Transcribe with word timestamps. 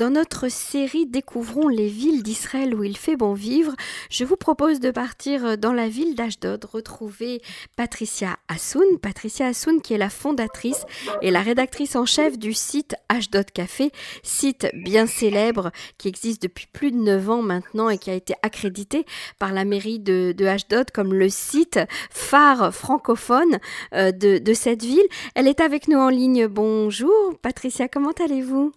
Dans 0.00 0.08
notre 0.08 0.48
série 0.48 1.04
Découvrons 1.04 1.68
les 1.68 1.88
villes 1.88 2.22
d'Israël 2.22 2.74
où 2.74 2.82
il 2.82 2.96
fait 2.96 3.16
bon 3.16 3.34
vivre, 3.34 3.74
je 4.08 4.24
vous 4.24 4.36
propose 4.36 4.80
de 4.80 4.90
partir 4.90 5.58
dans 5.58 5.74
la 5.74 5.90
ville 5.90 6.14
d'Ashdod, 6.14 6.64
retrouver 6.64 7.42
Patricia 7.76 8.38
Hassoun. 8.48 8.98
Patricia 9.02 9.48
Hassoun 9.48 9.82
qui 9.82 9.92
est 9.92 9.98
la 9.98 10.08
fondatrice 10.08 10.86
et 11.20 11.30
la 11.30 11.42
rédactrice 11.42 11.96
en 11.96 12.06
chef 12.06 12.38
du 12.38 12.54
site 12.54 12.94
Ashdod 13.10 13.50
Café, 13.50 13.90
site 14.22 14.68
bien 14.72 15.06
célèbre 15.06 15.70
qui 15.98 16.08
existe 16.08 16.40
depuis 16.44 16.66
plus 16.72 16.92
de 16.92 16.96
9 16.96 17.28
ans 17.28 17.42
maintenant 17.42 17.90
et 17.90 17.98
qui 17.98 18.08
a 18.08 18.14
été 18.14 18.32
accrédité 18.42 19.04
par 19.38 19.52
la 19.52 19.66
mairie 19.66 20.00
de, 20.00 20.34
Ashdod 20.46 20.92
comme 20.92 21.12
le 21.12 21.28
site 21.28 21.78
phare 22.08 22.74
francophone 22.74 23.58
euh, 23.92 24.12
de 24.12 24.54
cette 24.54 24.82
ville. 24.82 25.06
Elle 25.34 25.46
est 25.46 25.60
avec 25.60 25.88
nous 25.88 25.98
en 25.98 26.08
ligne. 26.08 26.46
Bonjour 26.46 27.34
Patricia, 27.42 27.86
comment 27.86 28.12
allez-vous? 28.12 28.72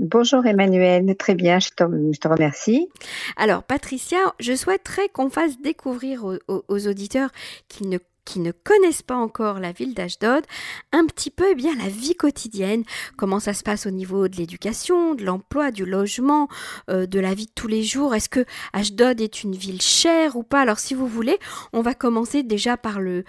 Bonjour 0.00 0.46
Emmanuel, 0.46 1.16
très 1.16 1.34
bien, 1.34 1.58
je 1.58 1.70
te, 1.70 2.28
remercie. 2.28 2.88
Alors 3.36 3.64
Patricia, 3.64 4.18
je 4.38 4.54
souhaiterais 4.54 5.08
qu'on 5.08 5.28
fasse 5.28 5.60
découvrir 5.60 6.24
aux, 6.24 6.38
aux, 6.46 6.86
auditeurs 6.86 7.30
qui 7.66 7.84
ne 7.84 7.98
qui 8.28 8.40
ne 8.40 8.52
connaissent 8.52 9.00
pas 9.00 9.16
encore 9.16 9.58
la 9.58 9.72
ville 9.72 9.94
d'Ashdod, 9.94 10.44
un 10.92 11.06
petit 11.06 11.30
peu 11.30 11.46
eh 11.50 11.54
bien 11.54 11.74
la 11.76 11.88
vie 11.88 12.14
quotidienne, 12.14 12.84
comment 13.16 13.40
ça 13.40 13.54
se 13.54 13.62
passe 13.62 13.86
au 13.86 13.90
niveau 13.90 14.28
de 14.28 14.36
l'éducation, 14.36 15.14
de 15.14 15.24
l'emploi, 15.24 15.70
du 15.70 15.86
logement, 15.86 16.46
euh, 16.90 17.06
de 17.06 17.20
la 17.20 17.32
vie 17.32 17.46
de 17.46 17.52
tous 17.54 17.68
les 17.68 17.82
jours? 17.82 18.14
Est-ce 18.14 18.28
que 18.28 18.44
Ashdod 18.74 19.22
est 19.22 19.42
une 19.44 19.54
ville 19.54 19.80
chère 19.80 20.36
ou 20.36 20.42
pas? 20.42 20.60
Alors 20.60 20.78
si 20.78 20.92
vous 20.92 21.06
voulez, 21.06 21.38
on 21.72 21.80
va 21.80 21.94
commencer 21.94 22.42
déjà 22.42 22.76
par 22.76 23.00
le, 23.00 23.24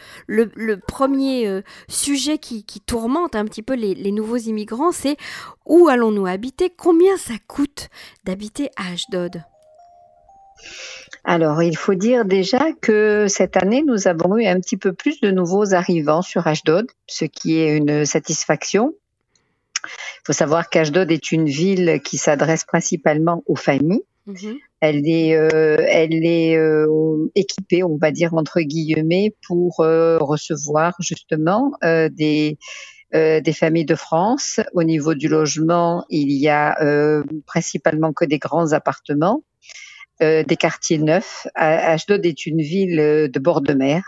premier 0.85 1.47
euh, 1.47 1.61
sujet 1.88 2.38
qui, 2.38 2.66
tourmente 2.86 3.38
un 3.38 3.45
petit 3.45 3.63
peu 3.63 3.75
les, 3.75 3.95
les 3.95 4.11
nouveaux 4.11 4.36
immigrants, 4.36 4.91
c'est 4.91 5.16
où 5.66 5.88
allons-nous 5.88 6.27
habiter? 6.27 6.70
Combien 6.70 7.16
ça 7.16 7.36
coûte 7.47 7.88
d'habiter 8.25 8.70
à 8.75 8.91
Ashdod? 8.91 9.44
Alors, 11.30 11.61
il 11.61 11.77
faut 11.77 11.94
dire 11.94 12.25
déjà 12.25 12.72
que 12.81 13.27
cette 13.30 13.55
année, 13.55 13.83
nous 13.85 14.08
avons 14.08 14.39
eu 14.39 14.47
un 14.47 14.59
petit 14.59 14.77
peu 14.77 14.94
plus 14.94 15.22
de 15.22 15.30
nouveaux 15.30 15.75
arrivants 15.75 16.23
sur 16.23 16.47
Ashdod, 16.47 16.88
ce 17.05 17.25
qui 17.25 17.59
est 17.59 17.77
une 17.77 18.03
satisfaction. 18.03 18.95
Il 19.85 20.22
faut 20.25 20.33
savoir 20.33 20.72
qu'Ashdod 20.72 21.11
est 21.11 21.31
une 21.31 21.45
ville 21.45 22.02
qui 22.03 22.17
s'adresse 22.17 22.63
principalement 22.63 23.44
aux 23.45 23.55
familles. 23.55 24.02
Mmh. 24.25 24.53
Elle 24.81 25.07
est, 25.07 25.35
euh, 25.35 25.77
elle 25.88 26.25
est 26.25 26.57
euh, 26.57 27.30
équipée, 27.35 27.83
on 27.83 27.97
va 27.97 28.09
dire 28.09 28.33
entre 28.33 28.61
guillemets, 28.61 29.35
pour 29.45 29.81
euh, 29.81 30.17
recevoir 30.17 30.95
justement 31.00 31.73
des, 31.83 32.57
des 33.13 33.53
familles 33.53 33.85
de 33.85 33.94
France. 33.94 34.61
Au 34.73 34.83
niveau 34.83 35.13
du 35.13 35.27
logement, 35.27 36.05
il 36.09 36.31
y 36.31 36.50
a 36.50 36.75
principalement 37.45 38.13
que 38.13 38.25
des 38.25 38.39
grands 38.39 38.73
appartements 38.73 39.44
euh, 40.22 40.44
des 40.44 40.56
quartiers 40.56 40.98
neufs. 40.98 41.48
Ashdod 41.56 42.25
est 42.25 42.45
une 42.45 42.62
ville 42.62 43.00
euh, 43.00 43.28
de 43.28 43.39
bord 43.39 43.62
de 43.62 43.73
mer 43.73 44.03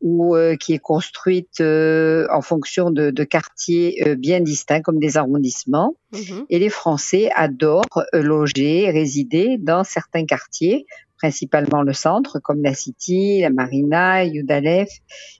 où, 0.00 0.36
euh, 0.36 0.56
qui 0.56 0.74
est 0.74 0.78
construite 0.78 1.60
euh, 1.60 2.26
en 2.32 2.42
fonction 2.42 2.90
de, 2.90 3.10
de 3.10 3.24
quartiers 3.24 4.06
euh, 4.06 4.14
bien 4.14 4.40
distincts 4.40 4.82
comme 4.82 4.98
des 4.98 5.16
arrondissements. 5.16 5.94
Mmh. 6.12 6.18
Et 6.50 6.58
les 6.58 6.68
Français 6.68 7.30
adorent 7.34 8.04
loger, 8.12 8.90
résider 8.90 9.56
dans 9.58 9.84
certains 9.84 10.26
quartiers, 10.26 10.86
principalement 11.18 11.82
le 11.82 11.92
centre, 11.92 12.38
comme 12.40 12.62
la 12.62 12.74
City, 12.74 13.40
la 13.40 13.50
Marina, 13.50 14.24
Yudalef. 14.24 14.90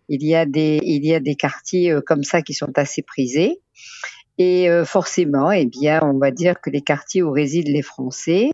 Il 0.08 0.24
y 0.24 0.34
a 0.34 0.46
des, 0.46 0.80
il 0.82 1.04
y 1.04 1.14
a 1.14 1.20
des 1.20 1.34
quartiers 1.34 1.94
comme 2.06 2.24
ça 2.24 2.40
qui 2.42 2.54
sont 2.54 2.72
assez 2.76 3.02
prisés. 3.02 3.60
Et 4.38 4.68
forcément, 4.84 5.50
eh 5.50 5.64
bien, 5.64 6.00
on 6.02 6.18
va 6.18 6.30
dire 6.30 6.60
que 6.60 6.68
les 6.68 6.82
quartiers 6.82 7.22
où 7.22 7.30
résident 7.30 7.72
les 7.72 7.80
Français 7.80 8.50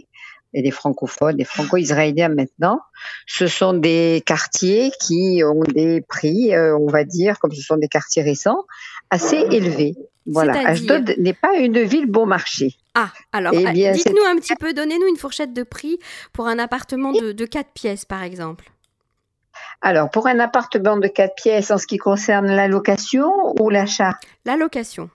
et 0.55 0.63
les 0.63 0.71
francophones, 0.71 1.37
les 1.37 1.45
franco-israéliens 1.45 2.29
maintenant, 2.29 2.81
ce 3.27 3.47
sont 3.47 3.73
des 3.73 4.23
quartiers 4.25 4.93
qui 5.01 5.43
ont 5.45 5.63
des 5.63 6.01
prix, 6.03 6.55
euh, 6.55 6.77
on 6.77 6.87
va 6.87 7.05
dire, 7.05 7.39
comme 7.39 7.53
ce 7.53 7.63
sont 7.63 7.77
des 7.77 7.89
quartiers 7.89 8.23
récents, 8.23 8.65
assez 9.11 9.37
élevés. 9.51 9.95
Voilà, 10.27 10.69
Ashdod 10.69 11.15
n'est 11.19 11.33
pas 11.33 11.57
une 11.57 11.83
ville 11.83 12.07
bon 12.07 12.27
marché. 12.27 12.77
Ah, 12.95 13.11
alors, 13.33 13.53
eh 13.55 13.93
dites-nous 13.93 14.25
un 14.27 14.37
petit 14.37 14.55
peu, 14.55 14.73
donnez-nous 14.73 15.09
une 15.09 15.17
fourchette 15.17 15.53
de 15.53 15.63
prix 15.63 15.99
pour 16.33 16.47
un 16.47 16.59
appartement 16.59 17.13
de, 17.13 17.33
de 17.33 17.45
4 17.45 17.71
pièces, 17.71 18.05
par 18.05 18.23
exemple. 18.23 18.71
Alors, 19.81 20.11
pour 20.11 20.27
un 20.29 20.39
appartement 20.39 20.97
de 20.97 21.09
4 21.09 21.35
pièces, 21.35 21.71
en 21.71 21.79
ce 21.79 21.87
qui 21.87 21.97
concerne 21.97 22.47
la 22.47 22.69
location 22.69 23.33
ou 23.61 23.69
l'achat? 23.69 24.17
La 24.45 24.57
location. 24.57 25.11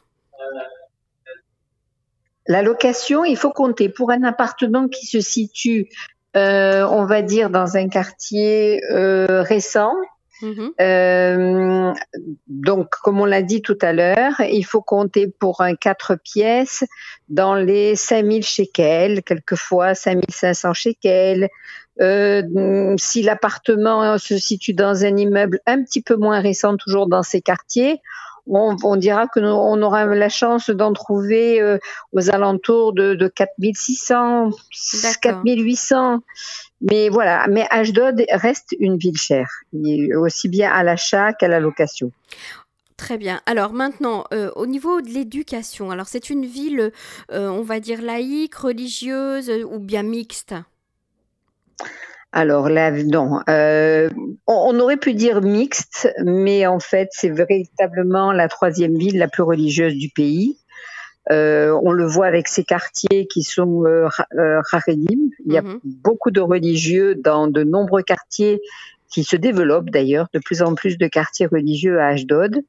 La 2.47 2.61
location, 2.61 3.25
il 3.25 3.37
faut 3.37 3.51
compter 3.51 3.89
pour 3.89 4.11
un 4.11 4.23
appartement 4.23 4.87
qui 4.87 5.05
se 5.05 5.19
situe, 5.19 5.89
euh, 6.35 6.85
on 6.89 7.05
va 7.05 7.21
dire, 7.21 7.49
dans 7.49 7.75
un 7.75 7.89
quartier 7.89 8.81
euh, 8.91 9.41
récent. 9.41 9.93
Mmh. 10.41 10.67
Euh, 10.79 11.93
donc, 12.47 12.89
comme 13.01 13.19
on 13.19 13.25
l'a 13.25 13.41
dit 13.41 13.61
tout 13.61 13.77
à 13.81 13.91
l'heure, 13.91 14.39
il 14.39 14.63
faut 14.63 14.81
compter 14.81 15.27
pour 15.27 15.61
un 15.61 15.75
4 15.75 16.15
pièces 16.15 16.83
dans 17.27 17.55
les 17.55 17.95
5000 17.95 18.43
shekels, 18.43 19.23
quelquefois 19.23 19.95
5500 19.95 20.73
shekels. 20.73 21.49
Euh, 21.99 22.93
si 22.97 23.23
l'appartement 23.23 24.19
se 24.19 24.37
situe 24.37 24.73
dans 24.73 25.03
un 25.03 25.17
immeuble 25.17 25.59
un 25.65 25.83
petit 25.83 26.03
peu 26.03 26.15
moins 26.15 26.39
récent, 26.39 26.77
toujours 26.77 27.07
dans 27.07 27.23
ces 27.23 27.41
quartiers, 27.41 27.99
on, 28.49 28.75
on 28.83 28.95
dira 28.95 29.27
que 29.27 29.39
nous, 29.39 29.47
on 29.47 29.81
aura 29.81 30.05
la 30.05 30.29
chance 30.29 30.69
d'en 30.69 30.93
trouver 30.93 31.61
euh, 31.61 31.77
aux 32.13 32.29
alentours 32.29 32.93
de, 32.93 33.15
de 33.15 33.27
4600, 33.27 34.51
4800. 35.21 36.19
Mais 36.81 37.09
voilà, 37.09 37.47
mais 37.49 37.65
Ashdod 37.71 38.23
reste 38.31 38.75
une 38.79 38.97
ville 38.97 39.17
chère, 39.17 39.49
aussi 40.15 40.47
bien 40.47 40.71
à 40.71 40.83
l'achat 40.83 41.33
qu'à 41.33 41.47
la 41.47 41.59
location. 41.59 42.11
Très 42.97 43.17
bien. 43.17 43.41
Alors 43.45 43.73
maintenant, 43.73 44.25
euh, 44.33 44.51
au 44.55 44.65
niveau 44.65 45.01
de 45.01 45.09
l'éducation, 45.09 45.91
alors 45.91 46.07
c'est 46.07 46.31
une 46.31 46.45
ville, 46.45 46.91
euh, 47.31 47.47
on 47.47 47.61
va 47.61 47.79
dire 47.79 48.01
laïque, 48.01 48.55
religieuse 48.55 49.51
ou 49.69 49.79
bien 49.79 50.01
mixte? 50.01 50.55
Alors 52.33 52.69
là, 52.69 52.91
non. 52.91 53.39
Euh, 53.49 54.09
on, 54.47 54.75
on, 54.75 54.79
aurait 54.79 54.97
pu 54.97 55.13
dire 55.13 55.41
mixte, 55.41 56.13
mais 56.23 56.67
en 56.67 56.79
fait, 56.79 57.07
c'est 57.11 57.29
véritablement 57.29 58.31
la 58.31 58.49
troisième 58.49 58.97
ville 58.97 59.17
la 59.17 59.27
plus 59.27 59.43
religieuse 59.43 59.95
du 59.95 60.09
pays. 60.09 60.57
Euh, 61.31 61.77
on 61.83 61.91
le 61.91 62.05
voit 62.05 62.27
avec 62.27 62.47
ces 62.47 62.63
quartiers 62.63 63.27
qui 63.27 63.43
sont 63.43 63.85
euh, 63.85 64.07
euh 64.37 64.61
Il 64.89 65.53
y 65.53 65.57
a 65.57 65.61
-hmm. 65.61 65.79
beaucoup 65.83 66.31
de 66.31 66.39
religieux 66.39 67.15
dans 67.15 67.47
de 67.47 67.63
nombreux 67.63 68.03
quartiers 68.03 68.61
qui 69.11 69.23
se 69.23 69.35
développent 69.35 69.89
d'ailleurs, 69.89 70.27
de 70.33 70.39
plus 70.39 70.61
en 70.61 70.75
plus 70.75 70.97
de 70.97 71.07
quartiers 71.07 71.47
religieux 71.47 71.99
à 71.99 72.07
Ashdod. 72.07 72.61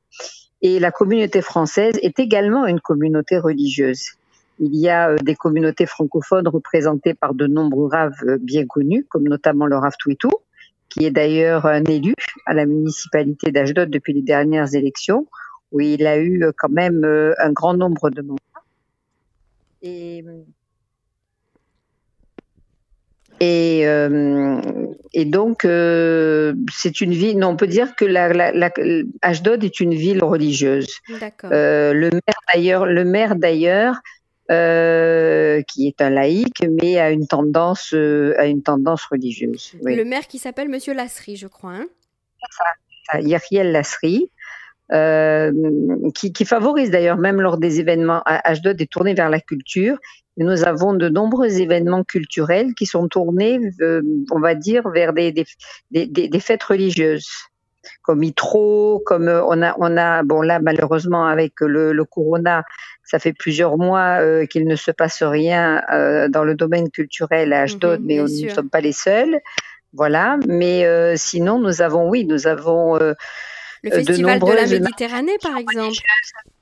Et 0.61 0.81
la 0.81 0.91
communauté 0.91 1.41
française 1.41 1.95
est 2.03 2.19
également 2.19 2.67
une 2.67 2.81
communauté 2.81 3.39
religieuse. 3.39 4.18
Il 4.61 4.75
y 4.77 4.89
a 4.89 5.11
euh, 5.11 5.17
des 5.23 5.35
communautés 5.35 5.87
francophones 5.87 6.49
représentées 6.49 7.15
par 7.15 7.35
de 7.35 7.47
nombreux 7.47 7.89
raves 7.89 8.13
euh, 8.25 8.39
bien 8.41 8.67
connus, 8.67 9.05
comme 9.09 9.25
notamment 9.25 9.67
le 9.67 9.77
Rav 9.77 9.95
Twitou, 9.99 10.31
qui 10.89 11.05
est 11.05 11.11
d'ailleurs 11.11 11.67
un 11.67 11.85
élu 11.85 12.15
à 12.47 12.55
la 12.55 12.67
municipalité 12.67 13.53
d'Ashdod 13.53 13.91
depuis 13.91 14.13
les 14.13 14.23
dernières 14.23 14.75
élections, 14.75 15.27
où 15.71 15.81
il 15.81 16.07
a 16.07 16.19
eu 16.19 16.45
euh, 16.45 16.53
quand 16.57 16.71
même 16.71 17.05
un 17.39 17.53
grand 17.53 17.75
nombre 17.75 18.11
de 18.11 18.23
mandats. 18.23 18.43
Et, 19.81 20.25
et, 23.41 23.87
euh, 23.87 24.61
et 25.13 25.25
donc, 25.25 25.65
euh, 25.65 26.55
c'est 26.73 27.01
une 27.01 27.13
ville, 27.13 27.39
non, 27.39 27.49
on 27.49 27.57
peut 27.57 27.69
dire 27.69 27.95
que 27.95 28.05
la, 28.05 28.33
la, 28.33 28.51
la, 28.53 28.71
Ashdod 29.23 29.63
est 29.63 29.79
une 29.81 29.95
ville 29.95 30.25
religieuse. 30.25 30.99
Euh, 31.45 31.93
le 31.93 32.11
maire 32.11 32.41
d'ailleurs, 32.53 32.87
le 32.87 33.05
maire 33.05 33.37
d'ailleurs, 33.37 34.01
euh, 34.51 35.63
qui 35.63 35.87
est 35.87 36.01
un 36.01 36.11
laïc, 36.11 36.65
mais 36.71 36.99
a 36.99 37.11
une 37.11 37.27
tendance, 37.27 37.93
euh, 37.95 38.35
à 38.39 38.47
une 38.47 38.63
tendance 38.63 39.05
religieuse. 39.05 39.75
Oui. 39.83 39.95
Le 39.95 40.05
maire 40.05 40.27
qui 40.27 40.39
s'appelle 40.39 40.69
Monsieur 40.69 40.95
Lasserie, 40.95 41.37
je 41.37 41.47
crois. 41.47 41.73
Hein 41.73 41.87
ça, 42.51 43.21
Yeriel 43.21 43.73
Lasserie. 43.73 44.31
Euh, 44.91 45.53
qui, 46.15 46.33
qui, 46.33 46.47
favorise 46.47 46.91
d'ailleurs 46.91 47.19
même 47.19 47.43
lors 47.43 47.59
des 47.59 47.79
événements 47.79 48.23
à 48.25 48.55
H2 48.55 48.81
est 48.81 48.91
tourné 48.91 49.13
vers 49.13 49.29
la 49.29 49.39
culture. 49.39 49.99
Et 50.39 50.45
nous 50.45 50.65
avons 50.65 50.95
de 50.95 51.11
nombreux 51.11 51.61
événements 51.61 52.05
culturels 52.05 52.75
qui 52.75 52.87
sont 52.87 53.07
tournés, 53.07 53.61
euh, 53.83 54.01
on 54.31 54.41
va 54.41 54.55
dire, 54.55 54.89
vers 54.89 55.13
des, 55.13 55.33
des, 55.33 55.45
des, 55.91 56.07
des 56.07 56.41
fêtes 56.41 56.63
religieuses 56.63 57.29
comme 58.03 58.23
Itro, 58.23 59.03
comme 59.05 59.29
euh, 59.29 59.43
on 59.47 59.63
a, 59.63 59.75
on 59.79 59.97
a, 59.97 60.23
bon 60.23 60.43
là 60.43 60.59
malheureusement 60.61 61.27
avec 61.27 61.61
le, 61.61 61.93
le 61.93 62.05
corona, 62.05 62.65
ça 63.05 63.19
fait 63.19 63.33
plusieurs 63.33 63.79
mois 63.79 64.21
euh, 64.21 64.47
qu'il 64.47 64.67
ne 64.67 64.77
se 64.77 64.91
passe 64.91 65.23
rien 65.23 65.83
euh, 65.93 66.29
dans 66.29 66.45
le 66.45 66.55
domaine 66.55 66.91
culturel 66.91 67.53
à 67.53 67.63
Ashdod, 67.63 68.01
mmh, 68.01 68.07
mais 68.07 68.17
nous 68.17 68.45
ne 68.45 68.49
sommes 68.51 68.71
pas 68.71 68.81
les 68.81 68.93
seuls. 68.93 69.41
Voilà, 69.95 70.39
mais 70.47 70.85
euh, 70.85 71.15
sinon 71.17 71.59
nous 71.59 71.81
avons, 71.81 72.11
oui, 72.11 72.27
nous 72.27 72.47
avons 72.47 72.97
le 72.97 73.15
festival 73.91 74.39
de, 74.39 74.45
de 74.45 74.53
la 74.53 74.67
Méditerranée 74.67 75.39
par 75.43 75.57
exemple. 75.57 75.97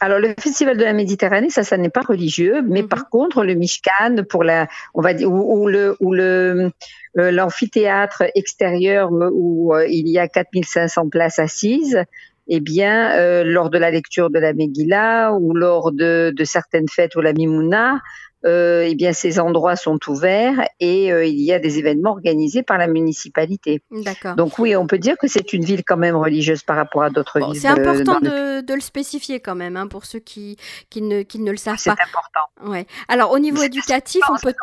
alors 0.00 0.18
le 0.18 0.34
festival 0.38 0.78
de 0.78 0.84
la 0.84 0.94
Méditerranée, 0.94 1.50
ça, 1.50 1.62
ça 1.62 1.76
n'est 1.76 1.90
pas 1.90 2.00
religieux, 2.00 2.62
mais 2.66 2.82
par 2.82 3.10
contre 3.10 3.44
le 3.44 3.54
Mishkan 3.54 4.24
pour 4.28 4.44
la, 4.44 4.66
on 4.94 5.02
va 5.02 5.12
dire, 5.12 5.30
ou, 5.30 5.68
le 5.68 5.96
ou 6.00 6.14
le 6.14 6.70
euh, 7.18 7.30
l'amphithéâtre 7.30 8.24
extérieur 8.34 9.10
où 9.12 9.74
euh, 9.74 9.86
il 9.86 10.08
y 10.08 10.18
a 10.18 10.26
4500 10.26 11.08
places 11.08 11.38
assises, 11.38 12.02
eh 12.48 12.60
bien, 12.60 13.12
euh, 13.12 13.44
lors 13.44 13.68
de 13.68 13.78
la 13.78 13.90
lecture 13.90 14.30
de 14.30 14.38
la 14.38 14.54
Megillah 14.54 15.34
ou 15.34 15.54
lors 15.54 15.92
de, 15.92 16.32
de 16.34 16.44
certaines 16.44 16.88
fêtes 16.88 17.14
ou 17.16 17.20
la 17.20 17.32
Mimouna, 17.32 18.00
euh, 18.46 18.86
eh 18.88 18.94
bien, 18.94 19.12
ces 19.12 19.38
endroits 19.38 19.76
sont 19.76 19.98
ouverts 20.08 20.66
et 20.80 21.12
euh, 21.12 21.26
il 21.26 21.40
y 21.42 21.52
a 21.52 21.58
des 21.58 21.78
événements 21.78 22.12
organisés 22.12 22.62
par 22.62 22.78
la 22.78 22.86
municipalité. 22.86 23.82
D'accord. 23.90 24.34
Donc 24.34 24.58
oui, 24.58 24.74
on 24.76 24.86
peut 24.86 24.98
dire 24.98 25.16
que 25.18 25.28
c'est 25.28 25.52
une 25.52 25.62
ville 25.62 25.84
quand 25.84 25.98
même 25.98 26.16
religieuse 26.16 26.62
par 26.62 26.76
rapport 26.76 27.02
à 27.02 27.10
d'autres 27.10 27.38
villes. 27.38 27.60
C'est 27.60 27.68
important 27.68 28.18
de, 28.18 28.62
de, 28.62 28.74
le 28.74 28.80
spécifier 28.80 29.40
quand 29.40 29.54
même 29.54 29.76
hein, 29.76 29.88
pour 29.88 30.06
ceux 30.06 30.20
qui, 30.20 30.56
qui, 30.88 31.02
ne, 31.02 31.20
qui 31.20 31.38
ne 31.38 31.50
le 31.50 31.58
savent 31.58 31.74
pas. 31.74 31.80
C'est 31.82 31.90
important. 31.90 32.70
Ouais. 32.70 32.86
Alors 33.08 33.32
au 33.32 33.38
niveau 33.38 33.62
éducatif, 33.62 34.22
on 34.30 34.36
peut. 34.38 34.54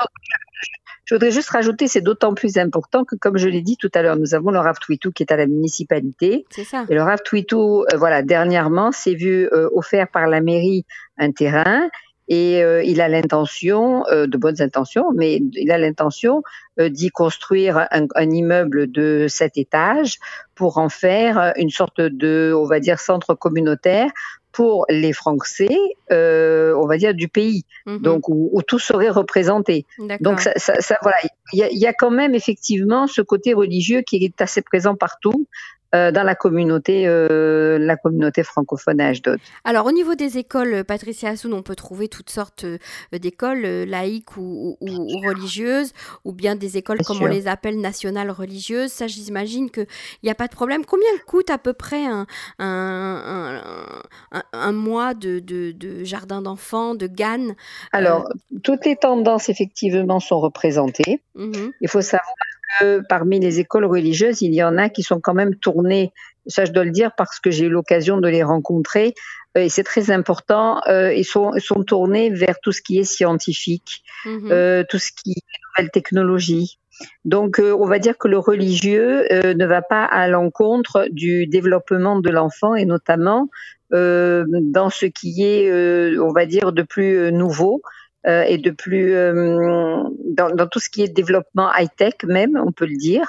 Je 1.06 1.16
voudrais 1.16 1.32
juste 1.32 1.50
rajouter, 1.52 1.88
c'est 1.88 2.02
d'autant 2.02 2.34
plus 2.34 2.58
important 2.58 3.06
que, 3.06 3.16
comme 3.16 3.38
je 3.38 3.48
l'ai 3.48 3.62
dit 3.62 3.78
tout 3.78 3.92
à 3.94 4.02
l'heure, 4.02 4.18
nous 4.18 4.34
avons 4.34 4.52
le 4.52 4.60
Rav 4.60 4.78
Twitou 4.80 5.12
qui 5.12 5.24
est 5.24 5.32
à 5.32 5.38
la 5.38 5.46
municipalité. 5.46 6.46
C'est 6.50 6.66
ça. 6.66 6.86
Et 6.90 6.96
le 6.96 7.02
Rav 7.02 7.20
Twitou, 7.24 7.84
euh, 7.84 7.98
voilà, 7.98 8.24
dernièrement, 8.24 8.92
s'est 8.92 9.16
vu 9.16 9.48
offert 9.72 10.10
par 10.10 10.28
la 10.28 10.42
mairie 10.42 10.86
un 11.18 11.32
terrain 11.32 11.88
et 12.28 12.62
euh, 12.62 12.84
il 12.84 13.00
a 13.02 13.08
l'intention, 13.08 14.06
euh, 14.08 14.28
de 14.28 14.38
bonnes 14.38 14.62
intentions, 14.62 15.12
mais 15.16 15.42
il 15.54 15.72
a 15.72 15.78
l'intention 15.78 16.44
euh, 16.80 16.90
d'y 16.90 17.10
construire 17.10 17.88
un, 17.92 18.08
un, 18.16 18.30
immeuble 18.30 18.92
de 18.92 19.28
sept 19.30 19.58
étages 19.58 20.20
pour 20.54 20.78
en 20.78 20.90
faire 20.90 21.54
une 21.56 21.70
sorte 21.70 22.02
de, 22.02 22.54
on 22.56 22.66
va 22.66 22.80
dire, 22.80 23.00
centre 23.00 23.34
communautaire 23.34 24.10
pour 24.52 24.86
les 24.90 25.14
Français, 25.14 25.78
on 26.10 26.88
va 26.88 26.98
dire, 26.98 27.14
du 27.14 27.28
pays, 27.28 27.64
mhm. 27.86 28.02
donc 28.02 28.28
où, 28.28 28.50
où, 28.52 28.64
tout 28.64 28.80
serait 28.80 29.10
représenté. 29.10 29.86
Donc 30.20 30.40
ça, 30.40 30.52
ça, 30.56 30.82
ça 30.82 30.98
voilà, 31.04 31.18
il 31.54 31.60
y, 31.60 31.80
y 31.80 31.86
a, 31.86 31.94
quand 31.94 32.10
même 32.10 32.34
effectivement 32.34 33.06
ce 33.06 33.22
côté 33.22 33.54
religieux 33.54 34.02
qui 34.02 34.26
est 34.26 34.42
assez 34.42 34.64
présent 34.64 34.96
partout. 34.96 35.46
Euh, 35.98 36.12
dans 36.12 36.24
la 36.24 36.36
communauté, 36.36 37.04
euh, 37.08 37.78
la 37.80 37.98
communauté 37.98 38.44
francophone 38.44 39.02
à 39.02 39.08
Ashdod. 39.08 39.40
Alors 39.64 39.86
au 39.86 39.92
niveau 39.92 40.16
des 40.16 40.38
écoles, 40.38 40.84
Patricia 40.84 41.30
Assoun, 41.30 41.54
on 41.54 41.64
peut 41.64 41.76
trouver 41.76 42.08
toutes 42.08 42.30
sortes 42.30 42.66
euh, 42.66 42.78
d'écoles 43.12 43.62
laïques 43.62 44.38
ou, 44.38 44.78
religieuses, 45.28 45.94
ou 46.24 46.34
bien 46.34 46.56
des 46.56 46.78
écoles 46.78 47.00
comme 47.06 47.22
on 47.22 47.26
les 47.28 47.48
appelle 47.48 47.80
nationales 47.80 48.32
religieuses. 48.32 48.92
Ça, 48.92 49.08
j'imagine 49.08 49.70
qu'il 49.70 49.88
n'y 50.24 50.30
a 50.30 50.36
pas 50.36 50.48
de 50.48 50.54
problème. 50.54 50.86
Combien 50.86 51.08
coûte 51.26 51.50
à 51.50 51.58
peu 51.58 51.74
près 51.74 52.06
un, 52.06 52.26
un, 52.60 53.62
un, 54.54 54.72
mois 54.72 55.14
de, 55.14 55.40
de, 55.40 56.04
jardin 56.04 56.42
d'enfants, 56.42 56.96
de 56.96 57.08
GAN 57.08 57.56
Alors, 57.92 58.28
toutes 58.64 58.86
les 58.86 58.96
tendances 58.96 59.50
effectivement 59.50 60.20
sont 60.20 60.40
représentées. 60.40 61.22
Mhm. 61.36 61.72
Il 61.82 61.88
faut 61.88 62.02
savoir 62.02 62.36
parmi 63.10 63.40
les 63.40 63.60
écoles 63.60 63.86
religieuses, 63.86 64.42
il 64.42 64.54
y 64.54 64.64
en 64.64 64.78
a 64.78 64.90
qui 64.90 65.04
sont 65.04 65.20
quand 65.20 65.34
même 65.34 65.56
tournées, 65.56 66.12
ça 66.46 66.66
je 66.66 66.72
dois 66.72 66.84
le 66.84 66.92
dire 66.92 67.12
parce 67.18 67.40
que 67.40 67.52
j'ai 67.52 67.66
eu 67.66 67.70
l'occasion 67.70 68.20
de 68.20 68.28
les 68.28 68.44
rencontrer, 68.44 69.14
euh, 69.58 69.62
et 69.62 69.70
c'est 69.70 69.84
très 69.84 70.12
important, 70.12 70.82
euh, 70.88 71.14
ils, 71.14 71.26
sont, 71.26 71.54
ils 71.56 71.62
sont 71.62 71.84
tournés 71.84 72.30
vers 72.30 72.60
tout 72.62 72.72
ce 72.72 72.82
qui 72.82 73.00
est 73.00 73.04
scientifique, 73.04 74.04
mhm. 74.26 74.50
euh, 74.52 74.84
tout 74.88 75.00
ce 75.00 75.12
qui 75.12 75.32
est 75.32 75.78
nouvelle 75.78 75.92
technologie. 75.92 76.80
Donc, 77.26 77.60
on 77.60 77.86
va 77.86 78.00
dire 78.00 78.18
que 78.18 78.28
le 78.28 78.40
religieux 78.40 79.28
ne 79.32 79.66
va 79.68 79.84
pas 79.84 80.04
à 80.04 80.28
l'encontre 80.28 81.06
du 81.12 81.46
développement 81.46 82.20
de 82.20 82.32
l'enfant 82.32 82.74
et 82.74 82.86
notamment 82.86 83.50
dans 83.92 84.90
ce 84.90 85.06
qui 85.06 85.44
est, 85.44 85.72
on 86.18 86.34
va 86.34 86.48
dire, 86.48 86.72
de 86.72 86.82
plus 86.82 87.32
nouveau. 87.32 87.84
Euh, 88.26 88.44
et 88.44 88.58
de 88.58 88.72
plus 88.72 89.14
euh, 89.14 90.04
dans, 90.26 90.50
dans, 90.50 90.68
tout 90.68 90.80
ce 90.80 90.90
qui 90.90 91.04
est 91.04 91.08
développement 91.08 91.70
high 91.78 91.90
tech 91.96 92.16
même, 92.24 92.62
on 92.66 92.72
peut 92.72 92.88
le 92.88 92.98
dire. 92.98 93.28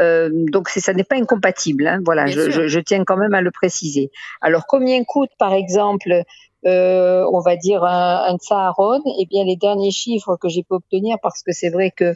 Euh, 0.00 0.28
donc 0.32 0.68
ça 0.68 0.92
n'est 0.92 1.04
pas 1.04 1.16
incompatible. 1.16 1.86
Hein, 1.86 2.00
voilà, 2.04 2.26
je, 2.26 2.50
je, 2.50 2.66
je, 2.66 2.80
tiens 2.80 3.04
quand 3.04 3.16
même 3.16 3.34
à 3.34 3.40
le 3.40 3.50
préciser. 3.50 4.10
Alors 4.40 4.66
combien 4.66 5.02
coûte 5.04 5.30
par 5.38 5.54
exemple, 5.54 6.24
euh, 6.66 7.24
on 7.32 7.40
va 7.40 7.56
dire 7.56 7.84
un, 7.84 8.34
un 8.34 8.36
Saharon? 8.38 9.02
Eh 9.20 9.26
bien 9.26 9.44
les 9.44 9.56
derniers 9.56 9.92
chiffres 9.92 10.36
que 10.36 10.48
j'ai 10.48 10.62
pu 10.62 10.74
obtenir, 10.74 11.16
parce 11.22 11.42
que 11.42 11.52
c'est 11.52 11.70
vrai 11.70 11.92
que 11.92 12.14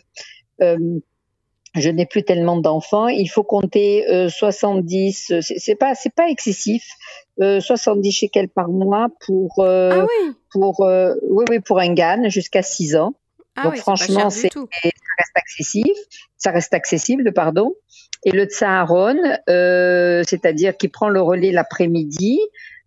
euh, 0.61 0.99
je 1.79 1.91
n'ai 1.91 2.07
plus 2.07 2.23
tellement 2.23 2.57
d'enfants. 2.59 3.09
Il 3.09 3.29
faut 3.29 3.43
compter 3.43 4.09
euh, 4.11 4.29
70, 4.29 5.33
c'est 5.41 5.75
pas 5.75 5.95
c'est 5.95 6.15
pas 6.15 6.29
excessif, 6.29 6.85
euh, 7.41 7.61
70 7.61 8.13
shekels 8.13 8.49
par 8.49 8.69
mois 8.69 9.09
pour 9.25 9.59
euh, 9.59 9.91
ah 9.93 10.05
oui. 10.05 10.33
pour 10.51 10.85
euh, 10.85 11.15
oui 11.31 11.45
oui 11.51 11.61
pour 11.61 11.79
un 11.79 11.93
GAN 11.95 12.29
jusqu'à 12.29 12.63
6 12.63 12.97
ans. 12.97 13.15
Ah 13.57 13.65
Donc 13.65 13.77
franchement, 13.77 14.31
c'est 14.31 14.53
ça 14.53 14.61
reste 14.73 15.37
accessible, 15.37 15.99
ça 16.37 16.51
reste 16.51 16.75
accessible, 16.75 17.33
pardon. 17.33 17.75
Et 18.25 18.31
le 18.31 18.45
Tsaharon, 18.45 19.17
euh, 19.49 20.23
c'est-à-dire 20.25 20.77
qui 20.77 20.89
prend 20.89 21.09
le 21.09 21.21
relais 21.21 21.51
l'après-midi, 21.51 22.41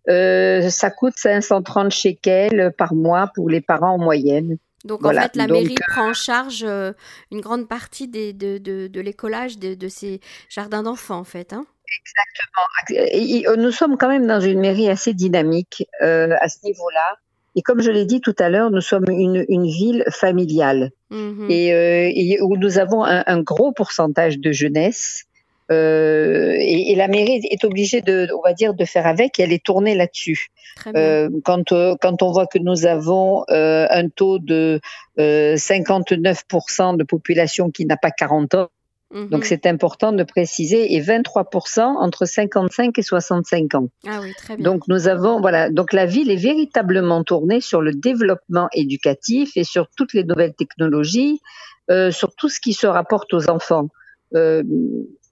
ça 0.06 0.90
coûte 0.90 1.14
530 1.16 1.90
shekels 1.90 2.72
par 2.76 2.94
mois 2.94 3.30
pour 3.34 3.48
les 3.50 3.60
parents 3.60 3.94
en 3.94 3.98
moyenne. 3.98 4.56
Donc 4.84 5.04
en 5.04 5.10
fait, 5.10 5.36
la 5.36 5.46
mairie 5.46 5.76
euh, 5.80 5.92
prend 5.92 6.10
en 6.10 6.14
charge 6.14 6.64
euh, 6.64 6.92
une 7.30 7.40
grande 7.40 7.68
partie 7.68 8.08
des, 8.08 8.32
de, 8.32 8.58
de, 8.58 8.88
de 8.88 9.00
l'écolage 9.00 9.58
de, 9.58 9.74
de, 9.74 9.88
ces 9.88 10.20
jardins 10.48 10.82
d'enfants, 10.82 11.18
en 11.18 11.24
fait. 11.24 11.52
Hein 11.52 11.66
Exactement. 12.90 13.56
nous 13.56 13.70
sommes 13.70 13.96
quand 13.96 14.08
même 14.08 14.26
dans 14.26 14.40
une 14.40 14.60
mairie 14.60 14.88
assez 14.88 15.14
dynamique 15.14 15.86
euh, 16.02 16.34
à 16.40 16.48
ce 16.48 16.58
niveau-là. 16.64 17.18
Et 17.54 17.62
comme 17.62 17.82
je 17.82 17.90
l'ai 17.90 18.06
dit 18.06 18.20
tout 18.20 18.34
à 18.38 18.48
l'heure, 18.48 18.70
nous 18.70 18.80
sommes 18.80 19.04
une, 19.08 19.44
une 19.48 19.66
ville 19.66 20.04
familiale 20.10 20.90
mmh 21.10 21.50
et, 21.50 21.74
euh, 21.74 22.10
et, 22.14 22.40
où 22.40 22.56
nous 22.56 22.78
avons 22.78 23.04
un, 23.04 23.22
un, 23.26 23.40
gros 23.42 23.72
pourcentage 23.72 24.38
de 24.38 24.52
jeunesse. 24.52 25.24
Euh, 25.70 26.54
et, 26.58 26.92
et, 26.92 26.94
la 26.96 27.08
mairie 27.08 27.40
est 27.50 27.64
obligée 27.64 28.00
de, 28.00 28.28
on 28.36 28.42
va 28.42 28.52
dire, 28.52 28.74
de 28.74 28.84
faire 28.84 29.06
avec. 29.06 29.38
Et 29.38 29.42
elle 29.42 29.52
est 29.52 29.64
tournée 29.64 29.94
là-dessus. 29.94 30.48
Euh, 30.96 31.28
quand, 31.44 31.72
euh, 31.72 31.94
quand 32.00 32.22
on 32.22 32.32
voit 32.32 32.46
que 32.46 32.58
nous 32.58 32.86
avons 32.86 33.44
un 33.48 34.08
taux 34.08 34.38
de 34.38 34.80
59% 35.18 36.96
de 36.96 37.04
population 37.04 37.70
qui 37.70 37.86
n'a 37.86 37.96
pas 37.96 38.10
40 38.10 38.54
ans, 38.54 38.68
mhm. 39.12 39.28
donc 39.28 39.44
c'est 39.44 39.66
important 39.66 40.12
de 40.12 40.24
préciser, 40.24 40.94
et 40.94 41.00
23% 41.00 41.80
entre 41.80 42.24
55 42.24 42.98
et 42.98 43.02
65 43.02 43.74
ans. 43.74 43.88
Ah 44.06 44.18
oui, 44.22 44.32
très 44.34 44.56
bien. 44.56 44.64
Donc 44.64 44.88
nous 44.88 45.08
avons, 45.08 45.40
voilà, 45.40 45.70
donc 45.70 45.92
la 45.92 46.06
ville 46.06 46.30
est 46.30 46.36
véritablement 46.36 47.22
tournée 47.22 47.60
sur 47.60 47.82
le 47.82 47.92
développement 47.92 48.68
éducatif 48.72 49.52
et 49.56 49.64
sur 49.64 49.88
toutes 49.96 50.14
les 50.14 50.24
nouvelles 50.24 50.54
technologies, 50.54 51.40
sur 52.10 52.34
tout 52.34 52.48
ce 52.48 52.60
qui 52.60 52.72
se 52.72 52.86
rapporte 52.86 53.32
aux 53.34 53.50
enfants. 53.50 53.88
Euh, 54.34 54.62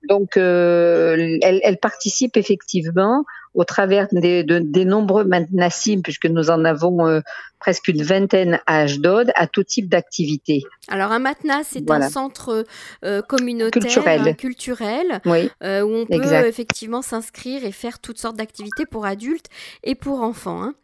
donc, 0.08 0.36
euh, 0.36 1.38
elle, 1.42 1.60
elle, 1.62 1.78
participe 1.78 2.36
effectivement 2.36 3.24
au 3.54 3.64
travers 3.64 4.06
des, 4.12 4.44
de, 4.44 4.58
des 4.58 4.84
nombreux 4.84 5.24
Nassim, 5.52 6.02
puisque 6.02 6.26
nous 6.26 6.50
en 6.50 6.64
avons 6.64 7.06
euh, 7.06 7.20
presque 7.58 7.88
une 7.88 8.02
vingtaine 8.02 8.60
à 8.66 8.82
Ashdod, 8.82 9.32
à 9.34 9.46
tout 9.46 9.64
type 9.64 9.88
d'activité. 9.88 10.62
Alors, 10.88 11.12
un 11.12 11.18
matnas, 11.18 11.64
c'est 11.64 11.84
voilà. 11.84 12.06
un 12.06 12.08
centre 12.08 12.64
euh, 13.04 13.22
communautaire 13.22 13.82
culturel, 13.82 14.36
culturel 14.36 15.20
oui, 15.26 15.50
euh, 15.62 15.82
où 15.82 15.94
on 15.94 16.06
peut 16.06 16.14
exact. 16.14 16.46
effectivement 16.46 17.02
s'inscrire 17.02 17.64
et 17.64 17.72
faire 17.72 17.98
toutes 17.98 18.18
sortes 18.18 18.36
d'activités 18.36 18.86
pour 18.86 19.04
adultes 19.04 19.46
et 19.82 19.94
pour 19.94 20.22
enfants. 20.22 20.62
Hein. 20.62 20.74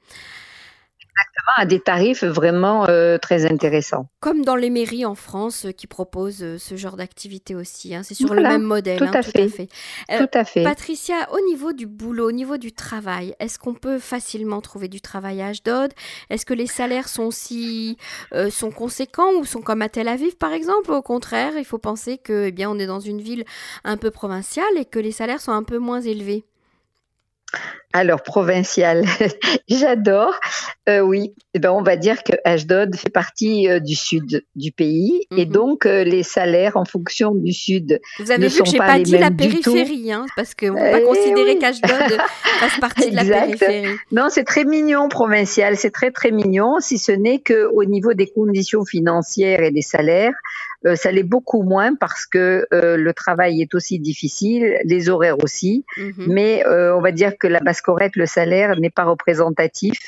Exactement, 1.16 1.52
à 1.56 1.64
des 1.64 1.80
tarifs 1.80 2.25
vraiment 2.25 2.87
euh, 2.88 3.16
très 3.16 3.46
intéressants. 3.46 4.06
Comme 4.20 4.44
dans 4.44 4.56
les 4.56 4.68
mairies 4.68 5.06
en 5.06 5.14
France 5.14 5.64
euh, 5.64 5.73
qui 5.73 5.87
proposent 5.87 6.42
euh, 6.42 6.58
ce 6.58 6.76
genre 6.76 6.96
d'activité 6.96 7.54
aussi. 7.54 7.94
Hein. 7.94 8.02
C'est 8.02 8.14
sur 8.14 8.26
voilà, 8.26 8.42
le 8.42 8.49
même 8.49 8.62
modèle. 8.62 8.99
Tout, 8.99 9.04
hein, 9.04 9.12
à, 9.14 9.23
tout 9.23 9.30
fait. 9.30 9.44
à 9.44 9.49
fait. 9.49 9.68
tout 10.18 10.38
à 10.38 10.44
fait. 10.44 10.62
Patricia, 10.62 11.14
au 11.32 11.40
niveau 11.46 11.73
du 11.73 11.87
boulot, 11.87 12.28
au 12.28 12.32
niveau 12.32 12.58
du 12.58 12.73
travail, 12.73 13.35
est-ce 13.40 13.58
qu'on 13.58 13.73
peut 13.73 13.99
facilement 13.99 14.61
trouver 14.61 14.88
du 14.88 15.00
travail 15.00 15.40
à 15.40 15.46
Ashdod 15.49 15.92
Est-ce 16.28 16.44
que 16.44 16.54
les 16.54 16.66
salaires 16.66 17.08
sont 17.08 17.30
euh, 18.35 18.50
sont 18.50 18.70
conséquents 18.70 19.32
ou 19.38 19.44
sont 19.44 19.62
comme 19.62 19.80
à 19.80 19.88
Tel 19.88 20.08
Aviv 20.08 20.37
par 20.37 20.52
exemple? 20.52 20.92
Au 20.92 21.02
contraire, 21.02 21.52
il 21.56 21.64
faut 21.64 21.78
penser 21.78 22.18
que 22.18 22.46
eh 22.46 22.52
bien 22.52 22.70
on 22.70 22.78
est 22.78 22.87
dans 22.87 23.00
une 23.00 23.23
ville 23.23 23.44
un 23.85 23.96
peu 23.96 24.11
provinciale 24.11 24.66
et 24.76 24.85
que 24.85 24.99
les 24.99 25.12
salaires 25.12 25.40
sont 25.40 25.52
un 25.52 25.62
peu 25.62 25.78
moins 25.78 26.00
élevés. 26.02 26.44
Alors, 27.93 28.23
provincial, 28.23 29.05
j'adore. 29.69 30.35
Euh, 30.88 31.00
oui, 31.00 31.33
eh 31.55 31.59
ben, 31.59 31.71
on 31.71 31.83
va 31.83 31.97
dire 31.97 32.23
que 32.23 32.33
Ashdod 32.45 32.95
fait 32.95 33.09
partie 33.09 33.69
euh, 33.69 33.81
du 33.81 33.95
sud 33.95 34.45
du 34.55 34.71
pays 34.71 35.12
mm 35.31 35.37
-hmm. 35.37 35.41
et 35.41 35.47
mhm. 35.47 35.53
donc 35.53 35.87
euh, 35.87 36.05
les 36.05 36.23
salaires 36.23 36.76
en 36.76 36.85
fonction 36.85 37.35
du 37.35 37.53
sud. 37.53 37.99
Vous 38.19 38.31
avez 38.31 38.45
ne 38.45 38.49
vu 38.50 38.62
que 38.62 38.69
j'ai 38.69 38.79
pas, 38.79 38.87
pas 38.87 38.99
dit 38.99 39.17
la 39.17 39.31
périphérie, 39.31 40.12
hein, 40.12 40.26
parce 40.37 40.55
qu'on 40.55 40.75
ne 40.75 40.85
peut 40.85 40.99
pas 40.99 41.07
considérer 41.12 41.55
oui. 41.55 41.59
qu'Ashdod 41.59 42.12
fasse 42.61 42.79
partie 42.81 43.11
de 43.11 43.17
la 43.17 43.25
périphérie. 43.25 43.97
Non, 44.12 44.26
c'est 44.35 44.45
très 44.53 44.65
mignon, 44.65 45.09
provincial, 45.09 45.76
c'est 45.83 45.95
très 46.00 46.11
très 46.19 46.33
mignon, 46.41 46.71
si 46.81 46.99
ce 46.99 47.12
n'est 47.12 47.41
qu'au 47.49 47.85
niveau 47.95 48.12
des 48.21 48.29
conditions 48.38 48.85
financières 48.85 49.62
et 49.69 49.73
des 49.79 49.87
salaires, 49.95 50.37
ça 50.95 51.11
l'est 51.11 51.23
beaucoup 51.23 51.62
moins 51.62 51.95
parce 51.95 52.26
que 52.26 52.66
le 52.71 53.12
travail 53.12 53.61
est 53.61 53.75
aussi 53.75 53.99
difficile, 53.99 54.78
les 54.85 55.09
horaires 55.09 55.43
aussi, 55.43 55.85
mhm. 55.97 56.26
mais 56.28 56.64
on 56.66 57.00
va 57.00 57.12
dire 57.12 57.37
que 57.38 57.47
la 57.47 57.61
base 57.61 57.81
correcte, 57.81 58.16
le 58.16 58.26
salaire 58.26 58.78
n'est 58.78 58.90
pas 58.90 59.05
représentatif 59.05 59.99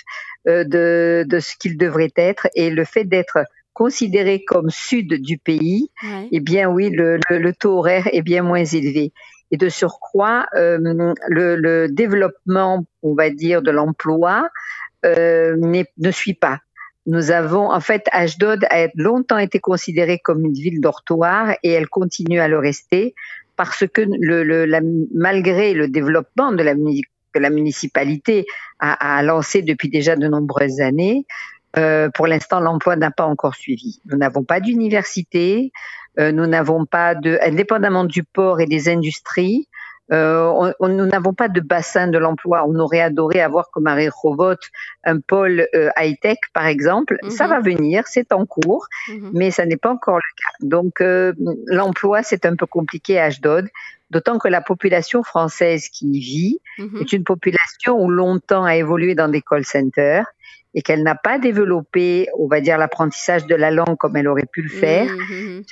de, 0.47 1.25
de 1.27 1.39
ce 1.41 1.57
qu'il 1.57 1.77
devrait 1.77 2.13
être 2.17 2.49
et 2.55 2.71
le 2.71 2.85
fait 2.85 3.05
d'être 3.05 3.39
considéré 3.79 4.43
comme 4.45 4.71
sud 4.71 5.23
du 5.23 5.39
pays, 5.39 5.89
eh 6.33 6.41
bien 6.41 6.69
oui, 6.69 6.91
le, 6.91 7.21
le, 7.31 7.53
taux 7.53 7.79
horaire 7.79 8.09
est 8.13 8.23
bien 8.23 8.43
moins 8.43 8.65
élevé. 8.65 9.13
Et 9.53 9.57
de 9.57 9.69
surcroît, 9.69 10.47
euh, 10.57 10.79
le, 11.29 11.55
le, 11.55 11.89
développement, 11.89 12.85
on 13.05 13.15
va 13.15 13.31
dire, 13.31 13.63
de 13.63 13.71
l'emploi 13.71 14.49
euh, 15.07 15.57
ne 15.57 16.11
suit 16.11 16.35
pas. 16.35 16.59
Nous 17.09 17.31
avons, 17.31 17.73
en 17.73 17.81
fait, 17.81 18.07
Ashdod 18.13 18.67
a 18.71 18.89
longtemps 18.95 19.39
été 19.39 19.61
considérée 19.61 20.19
comme 20.19 20.45
une 20.45 20.53
ville 20.53 20.81
dortoir 20.81 21.53
et 21.63 21.71
elle 21.71 21.89
continue 21.89 22.39
à 22.39 22.49
le 22.49 22.59
rester 22.59 23.15
parce 23.57 23.87
que 23.87 24.03
le, 24.07 24.67
la, 24.67 24.81
malgré 25.15 25.73
le 25.73 25.89
développement 25.89 26.53
de 26.53 26.63
la, 26.63 26.75
que 26.75 27.39
la 27.39 27.49
municipalité 27.49 28.45
a, 28.79 29.17
a 29.19 29.23
lancé 29.23 29.63
depuis 29.63 29.89
déjà 29.89 30.17
de 30.17 30.29
nombreuses 30.29 30.81
années, 30.81 31.25
euh, 31.77 32.09
pour 32.11 32.27
l'instant, 32.27 32.61
l'emploi 32.61 32.97
n'a 32.97 33.11
pas 33.11 33.25
encore 33.25 33.55
suivi. 33.55 34.01
Nous 34.07 34.17
n'avons 34.17 34.45
pas 34.45 34.61
d'université, 34.61 35.73
euh, 36.19 36.33
nous 36.33 36.47
n'avons 36.47 36.87
pas 36.87 37.15
de, 37.15 37.39
indépendamment 37.43 38.05
du 38.05 38.25
port 38.25 38.61
et 38.61 38.67
des 38.67 38.89
industries, 38.89 39.68
euh, 40.13 40.73
on, 40.81 40.89
nous 40.89 41.07
n'avons 41.07 41.35
pas 41.35 41.49
de 41.49 41.61
bassin 41.61 42.09
de 42.09 42.19
l'emploi. 42.19 42.65
On 42.67 42.75
aurait 42.77 43.01
adoré 43.01 43.41
avoir 43.41 43.71
comme 43.71 43.87
à 43.87 43.95
Rehovot 43.95 44.57
un 45.05 45.21
pôle 45.21 45.67
euh, 45.75 45.91
high-tech, 45.97 46.39
par 46.55 46.67
exemple. 46.67 47.19
Ça 47.29 47.45
mhm. 47.45 47.51
va 47.51 47.61
venir, 47.61 48.07
c'est 48.07 48.33
en 48.33 48.47
cours, 48.47 48.87
mhm. 49.09 49.31
mais 49.35 49.51
ça 49.51 49.67
n'est 49.67 49.77
pas 49.77 49.91
encore 49.91 50.17
le 50.17 50.35
cas. 50.37 50.67
Donc 50.67 51.01
euh, 51.01 51.33
l'emploi, 51.67 52.23
c'est 52.23 52.47
un 52.47 52.57
peu 52.57 52.67
compliqué 52.67 53.19
à 53.19 53.25
Ashdod, 53.25 53.69
d'autant 54.11 54.39
que 54.39 54.49
la 54.49 54.61
population 54.61 55.23
française 55.23 55.89
qui 55.89 56.07
y 56.07 56.21
vit 56.21 56.61
mhm. 56.79 56.99
est 57.01 57.13
une 57.13 57.25
population 57.25 58.01
où 58.01 58.09
longtemps 58.09 58.65
a 58.65 58.77
évolué 58.77 59.15
dans 59.15 59.29
des 59.29 59.43
call 59.43 59.65
centers 59.65 60.27
et 60.75 60.83
qu'elle 60.83 61.03
n'a 61.03 61.15
pas 61.15 61.39
développé, 61.39 62.29
on 62.39 62.47
va 62.47 62.61
dire, 62.61 62.79
l'apprentissage 62.79 63.47
de 63.47 63.55
la 63.55 63.71
langue 63.71 63.97
comme 63.99 64.17
elle 64.17 64.29
aurait 64.29 64.47
pu 64.51 64.63
le 64.63 64.69
faire. 64.69 65.11
Mmh, 65.11 65.63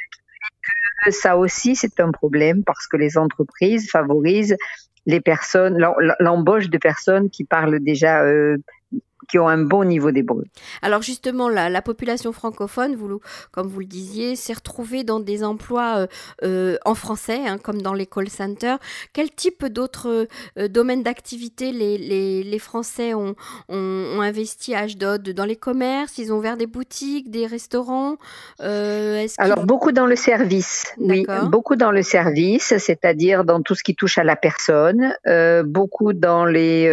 ça 1.11 1.37
aussi, 1.37 1.77
c'est 1.77 2.01
un 2.01 2.11
problème 2.11 2.65
parce 2.65 2.87
que 2.87 2.97
les 2.97 3.19
entreprises 3.19 3.91
favorisent 3.91 4.57
les 5.07 5.21
personnes, 5.21 5.79
l'embauche 6.19 6.69
de 6.69 6.79
personnes 6.79 7.31
qui 7.31 7.45
parlent 7.45 7.79
déjà 7.81 8.25
euh, 8.25 8.57
qui 9.27 9.39
ont 9.39 9.49
un 9.49 9.59
bon 9.59 9.85
niveau 9.85 10.11
d'hébreu. 10.11 10.45
Alors 10.83 11.03
justement, 11.03 11.49
la, 11.49 11.69
la, 11.69 11.83
population 11.83 12.33
francophone, 12.33 12.97
vous, 12.97 13.21
comme 13.53 13.69
vous 13.69 13.81
le 13.81 13.87
disiez, 13.87 14.37
s'est 14.37 14.53
retrouvée 14.53 15.05
dans 15.05 15.21
des 15.21 15.45
emplois 15.45 15.99
euh, 15.99 16.07
euh, 16.43 16.77
en 16.85 16.95
français, 16.95 17.41
hein, 17.47 17.59
comme 17.59 17.83
dans 17.83 17.95
les 17.95 18.07
call 18.07 18.29
centers. 18.29 18.79
Quel 19.13 19.31
type 19.31 19.67
d'autres 19.67 20.27
euh, 20.59 20.69
domaines 20.69 21.03
d'activité 21.03 21.73
les, 21.73 21.99
les, 21.99 22.43
les, 22.43 22.59
Français 22.59 23.15
ont, 23.15 23.35
ont, 23.69 24.21
investi 24.21 24.75
à 24.75 24.81
Ashdod 24.81 25.29
Dans 25.31 25.45
les 25.45 25.57
commerces 25.57 26.19
Ils 26.19 26.33
ont 26.33 26.39
ouvert 26.39 26.57
des 26.57 26.67
boutiques, 26.67 27.31
des 27.31 27.47
restaurants 27.47 28.17
Alors 28.59 29.65
beaucoup 29.65 29.93
dans 29.93 30.07
le 30.07 30.17
service, 30.17 30.95
oui, 30.99 31.27
beaucoup 31.45 31.77
dans 31.77 31.91
le 31.91 32.03
service, 32.03 32.75
c'est-à-dire 32.79 33.45
dans 33.45 33.61
tout 33.61 33.75
ce 33.75 33.83
qui 33.83 33.95
touche 33.95 34.19
à 34.19 34.25
la 34.25 34.37
personne, 34.37 35.15
beaucoup 35.65 36.13
dans 36.13 36.45
les 36.45 36.89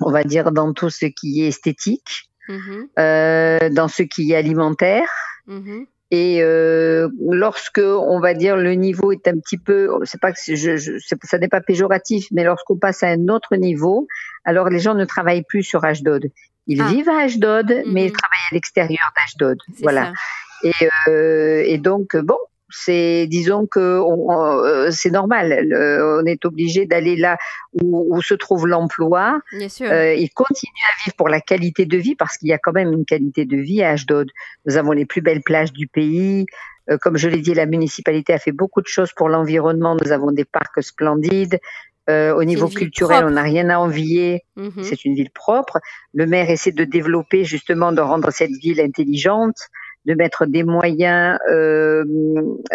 on 0.00 0.10
va 0.10 0.24
dire, 0.24 0.52
dans 0.52 0.72
tout 0.72 0.90
ce 0.90 1.06
qui 1.06 1.42
est 1.42 1.48
esthétique, 1.48 2.30
mhm. 2.48 2.88
euh, 2.98 3.68
dans 3.70 3.88
ce 3.88 4.02
qui 4.02 4.32
est 4.32 4.36
alimentaire. 4.36 5.08
Mhm. 5.46 5.86
Et 6.10 6.42
euh, 6.42 7.08
lorsque, 7.30 7.80
on 7.80 8.20
va 8.20 8.34
dire, 8.34 8.56
le 8.56 8.74
niveau 8.74 9.10
est 9.10 9.26
un 9.26 9.38
petit 9.38 9.58
peu, 9.58 9.90
c'est 10.04 10.20
pas 10.20 10.32
que 10.32 10.38
je, 10.46 10.76
je, 10.76 10.92
ça 11.22 11.38
n'est 11.38 11.48
pas 11.48 11.60
péjoratif, 11.60 12.26
mais 12.30 12.44
lorsqu'on 12.44 12.76
passe 12.76 13.02
à 13.02 13.08
un 13.08 13.28
autre 13.28 13.56
niveau, 13.56 14.06
alors 14.44 14.68
les 14.68 14.78
gens 14.78 14.94
ne 14.94 15.04
travaillent 15.04 15.42
plus 15.42 15.62
sur 15.62 15.84
Ashdod. 15.84 16.30
Ils 16.66 16.80
ah. 16.82 16.88
vivent 16.88 17.08
à 17.08 17.22
Ashdod, 17.22 17.82
mais 17.86 18.06
ils 18.06 18.12
mhm. 18.12 18.16
travaillent 18.16 18.48
à 18.50 18.54
l'extérieur 18.54 19.12
d'Ashdod. 19.16 19.58
Voilà. 19.82 20.12
Et, 20.62 20.72
euh, 21.08 21.62
et 21.66 21.78
donc, 21.78 22.16
bon, 22.16 22.38
c'est 22.76 23.26
disons 23.28 23.66
que 23.66 23.78
euh, 23.78 24.90
c'est 24.90 25.10
normal. 25.10 25.52
on 25.72 26.26
est 26.26 26.44
obligé 26.44 26.86
d'aller 26.86 27.16
là 27.16 27.38
où, 27.72 28.20
se 28.20 28.34
trouve 28.34 28.66
l'emploi. 28.66 29.40
Euh, 29.52 30.14
il 30.14 30.30
continue 30.30 30.72
à 30.90 31.04
vivre 31.04 31.16
pour 31.16 31.28
la 31.28 31.40
qualité 31.40 31.86
de 31.86 31.96
vie 31.96 32.16
parce 32.16 32.36
qu'il 32.36 32.48
y 32.48 32.52
a 32.52 32.58
quand 32.58 32.72
même 32.72 32.92
une 32.92 33.04
qualité 33.04 33.44
de 33.44 33.56
vie 33.56 33.82
à 33.82 33.90
Ashdod. 33.90 34.30
Nous 34.66 34.76
avons 34.76 34.92
les 34.92 35.06
plus 35.06 35.20
belles 35.20 35.42
plages 35.42 35.72
du 35.72 35.86
pays. 35.86 36.46
Euh, 36.90 36.98
comme 36.98 37.16
je 37.16 37.28
l'ai 37.28 37.40
dit, 37.40 37.54
la 37.54 37.66
municipalité 37.66 38.32
a 38.32 38.38
fait 38.38 38.52
beaucoup 38.52 38.82
de 38.82 38.88
choses 38.88 39.12
pour 39.12 39.28
l'environnement. 39.28 39.96
Nous 40.02 40.10
avons 40.10 40.32
des 40.32 40.44
parcs 40.44 40.82
splendides. 40.82 41.58
au 42.08 42.44
niveau 42.44 42.68
culturel, 42.68 43.24
on 43.24 43.30
n'a 43.30 43.42
rien 43.42 43.70
à 43.70 43.78
envier. 43.78 44.42
Mhm. 44.56 44.82
C'est 44.82 45.04
une 45.04 45.14
ville 45.14 45.30
propre. 45.30 45.78
Le 46.12 46.26
maire 46.26 46.50
essaie 46.50 46.72
de 46.72 46.84
développer 46.84 47.44
justement, 47.44 47.92
de 47.92 48.00
rendre 48.00 48.30
cette 48.30 48.56
ville 48.62 48.80
intelligente 48.80 49.58
de 50.04 50.14
mettre 50.14 50.46
des 50.46 50.64
moyens, 50.64 51.38
euh, 51.50 52.04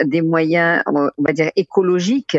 des 0.04 0.22
moyens, 0.22 0.84
on 0.88 1.10
va 1.20 1.34
dire 1.34 1.52
écologiques 1.56 2.38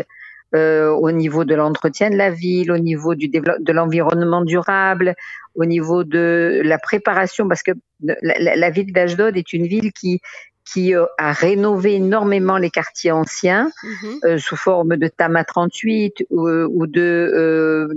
euh, 0.53 0.89
au 0.89 1.11
niveau 1.11 1.45
de 1.45 1.55
l'entretien 1.55 2.09
de 2.09 2.17
la 2.17 2.29
ville, 2.29 2.73
au 2.73 2.77
niveau 2.77 3.15
du 3.15 3.29
de 3.29 3.71
l'environnement 3.71 4.43
durable, 4.43 5.15
au 5.55 5.63
niveau 5.63 6.03
de 6.03 6.61
la 6.65 6.77
préparation, 6.77 7.47
parce 7.47 7.63
que 7.63 7.71
la, 8.01 8.69
ville 8.69 8.91
d'Ashdod 8.91 9.37
est 9.37 9.53
une 9.53 9.65
ville 9.65 9.93
qui 9.93 10.19
qui 10.65 10.93
euh, 10.93 11.05
a 11.17 11.31
rénové 11.31 11.95
énormément 11.95 12.57
les 12.57 12.69
quartiers 12.69 13.13
anciens 13.13 13.71
mhm. 13.83 14.19
euh, 14.25 14.37
sous 14.39 14.57
forme 14.57 14.97
de 14.97 15.07
Tama 15.07 15.45
38 15.45 16.25
ou, 16.29 16.49
ou 16.49 16.85
de 16.85 17.87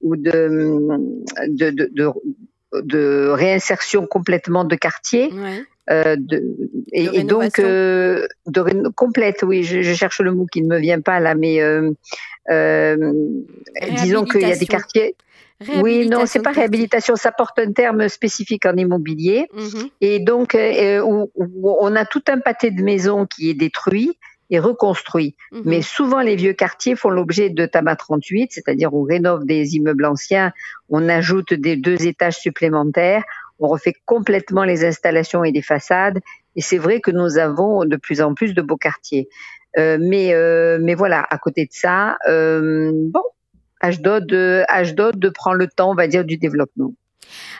ou 0.00 0.16
de 0.16 0.88
de, 1.46 1.70
de, 1.70 1.88
de, 1.92 2.10
de 2.82 3.28
réinsertion 3.28 4.08
complètement 4.08 4.64
de 4.64 4.74
quartiers. 4.74 5.32
Ouais. 5.32 5.62
Euh, 5.90 6.16
de, 6.16 6.42
et, 6.92 7.24
donc 7.24 7.58
euh, 7.58 8.26
de 8.46 8.88
complète, 8.90 9.42
oui, 9.42 9.64
je, 9.64 9.82
je, 9.82 9.94
cherche 9.94 10.20
le 10.20 10.32
mot 10.32 10.46
qui 10.46 10.62
ne 10.62 10.68
me 10.68 10.78
vient 10.78 11.00
pas 11.00 11.18
là, 11.18 11.34
mais 11.34 11.60
euh, 11.60 11.90
disons 13.96 14.24
qu'il 14.24 14.42
y 14.42 14.52
a 14.52 14.56
des 14.56 14.66
quartiers. 14.66 15.16
Oui, 15.80 16.08
non, 16.08 16.26
c'est 16.26 16.42
pas 16.42 16.50
réhabilitation, 16.50 17.14
ça 17.14 17.30
porte 17.30 17.58
un 17.60 17.72
terme 17.72 18.08
spécifique 18.08 18.66
en 18.66 18.76
immobilier. 18.76 19.48
Mhm. 19.52 19.88
Et 20.00 20.18
donc, 20.18 20.56
où, 20.56 21.30
où 21.34 21.76
on 21.80 21.94
a 21.94 22.04
tout 22.04 22.22
un 22.28 22.38
pâté 22.38 22.70
de 22.70 22.82
maisons 22.82 23.26
qui 23.26 23.50
est 23.50 23.54
détruit 23.54 24.18
et 24.52 24.58
reconstruit. 24.58 25.34
Mhm. 25.50 25.62
Mais 25.64 25.82
souvent, 25.82 26.20
les 26.20 26.36
vieux 26.36 26.52
quartiers 26.52 26.94
font 26.94 27.08
l'objet 27.08 27.48
de 27.48 27.64
Tama 27.64 27.96
38, 27.96 28.52
c'est-à-dire 28.52 28.92
on 28.92 29.02
rénove 29.02 29.46
des 29.46 29.76
immeubles 29.76 30.04
anciens, 30.04 30.52
on 30.90 31.08
ajoute 31.08 31.54
des 31.54 31.76
deux 31.76 32.06
étages 32.06 32.38
supplémentaires, 32.38 33.24
on 33.58 33.68
refait 33.68 33.94
complètement 34.04 34.64
les 34.64 34.84
installations 34.84 35.44
et 35.44 35.52
les 35.52 35.62
façades. 35.62 36.20
Et 36.56 36.60
c'est 36.60 36.78
vrai 36.78 37.00
que 37.00 37.10
nous 37.10 37.38
avons 37.38 37.84
de 37.84 37.96
plus 37.96 38.20
en 38.20 38.34
plus 38.34 38.54
de 38.54 38.62
beaux 38.62 38.76
quartiers. 38.76 39.28
Euh, 39.78 39.98
mais, 40.00 40.34
euh, 40.34 40.78
mais 40.80 40.94
voilà, 40.94 41.26
à 41.30 41.38
côté 41.38 41.64
de 41.64 41.72
ça, 41.72 42.18
euh, 42.28 42.92
bon, 42.94 43.22
Ashdod, 43.80 44.32
Ashdod 44.68 45.32
prend 45.34 45.54
le 45.54 45.66
temps, 45.66 45.90
on 45.90 45.94
va 45.94 46.06
dire, 46.06 46.24
du 46.24 46.36
développement. 46.36 46.92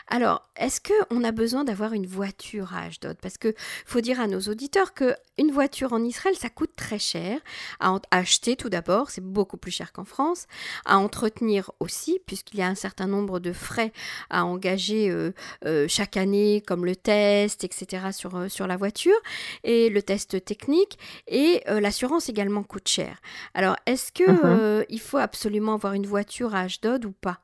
Alors, 0.07 0.47
est-ce 0.55 0.81
qu'on 0.81 1.23
a 1.23 1.31
besoin 1.31 1.63
d'avoir 1.63 1.93
une 1.93 2.05
voiture 2.05 2.73
à 2.73 2.83
Ashdod? 2.83 3.17
Parce 3.21 3.37
que 3.37 3.53
faut 3.85 4.01
dire 4.01 4.19
à 4.19 4.27
nos 4.27 4.41
auditeurs 4.41 4.93
que 4.93 5.15
une 5.37 5.51
voiture 5.51 5.93
en 5.93 6.03
Israël, 6.03 6.35
ça 6.35 6.49
coûte 6.49 6.75
très 6.75 6.99
cher 6.99 7.39
à, 7.79 7.99
acheter 8.11 8.55
tout 8.55 8.69
d'abord, 8.69 9.09
c'est 9.09 9.23
beaucoup 9.23 9.57
plus 9.57 9.71
cher 9.71 9.91
qu'en 9.91 10.05
France, 10.05 10.45
à 10.85 10.97
entretenir 10.97 11.71
aussi, 11.79 12.19
puisqu'il 12.25 12.59
y 12.59 12.61
a 12.61 12.67
un 12.67 12.75
certain 12.75 13.07
nombre 13.07 13.39
de 13.39 13.51
frais 13.51 13.91
à 14.29 14.45
engager 14.45 15.09
euh, 15.09 15.31
euh, 15.65 15.87
chaque 15.87 16.17
année, 16.17 16.61
comme 16.65 16.85
le 16.85 16.95
test, 16.95 17.63
etc. 17.63 18.11
sur, 18.11 18.35
euh, 18.35 18.49
sur 18.49 18.67
la 18.67 18.77
voiture, 18.77 19.17
et 19.63 19.89
le 19.89 20.01
test 20.01 20.43
technique, 20.45 20.99
et 21.27 21.63
l'assurance 21.67 22.29
également 22.29 22.63
coûte 22.63 22.87
cher. 22.87 23.19
Alors, 23.53 23.75
est-ce 23.85 24.11
que 24.11 24.23
uh-huh. 24.23 24.85
il 24.89 24.99
faut 24.99 25.17
absolument 25.17 25.73
avoir 25.73 25.93
une 25.93 26.05
voiture 26.05 26.53
à 26.53 26.61
Ashdod 26.61 27.05
ou 27.05 27.11
pas? 27.11 27.39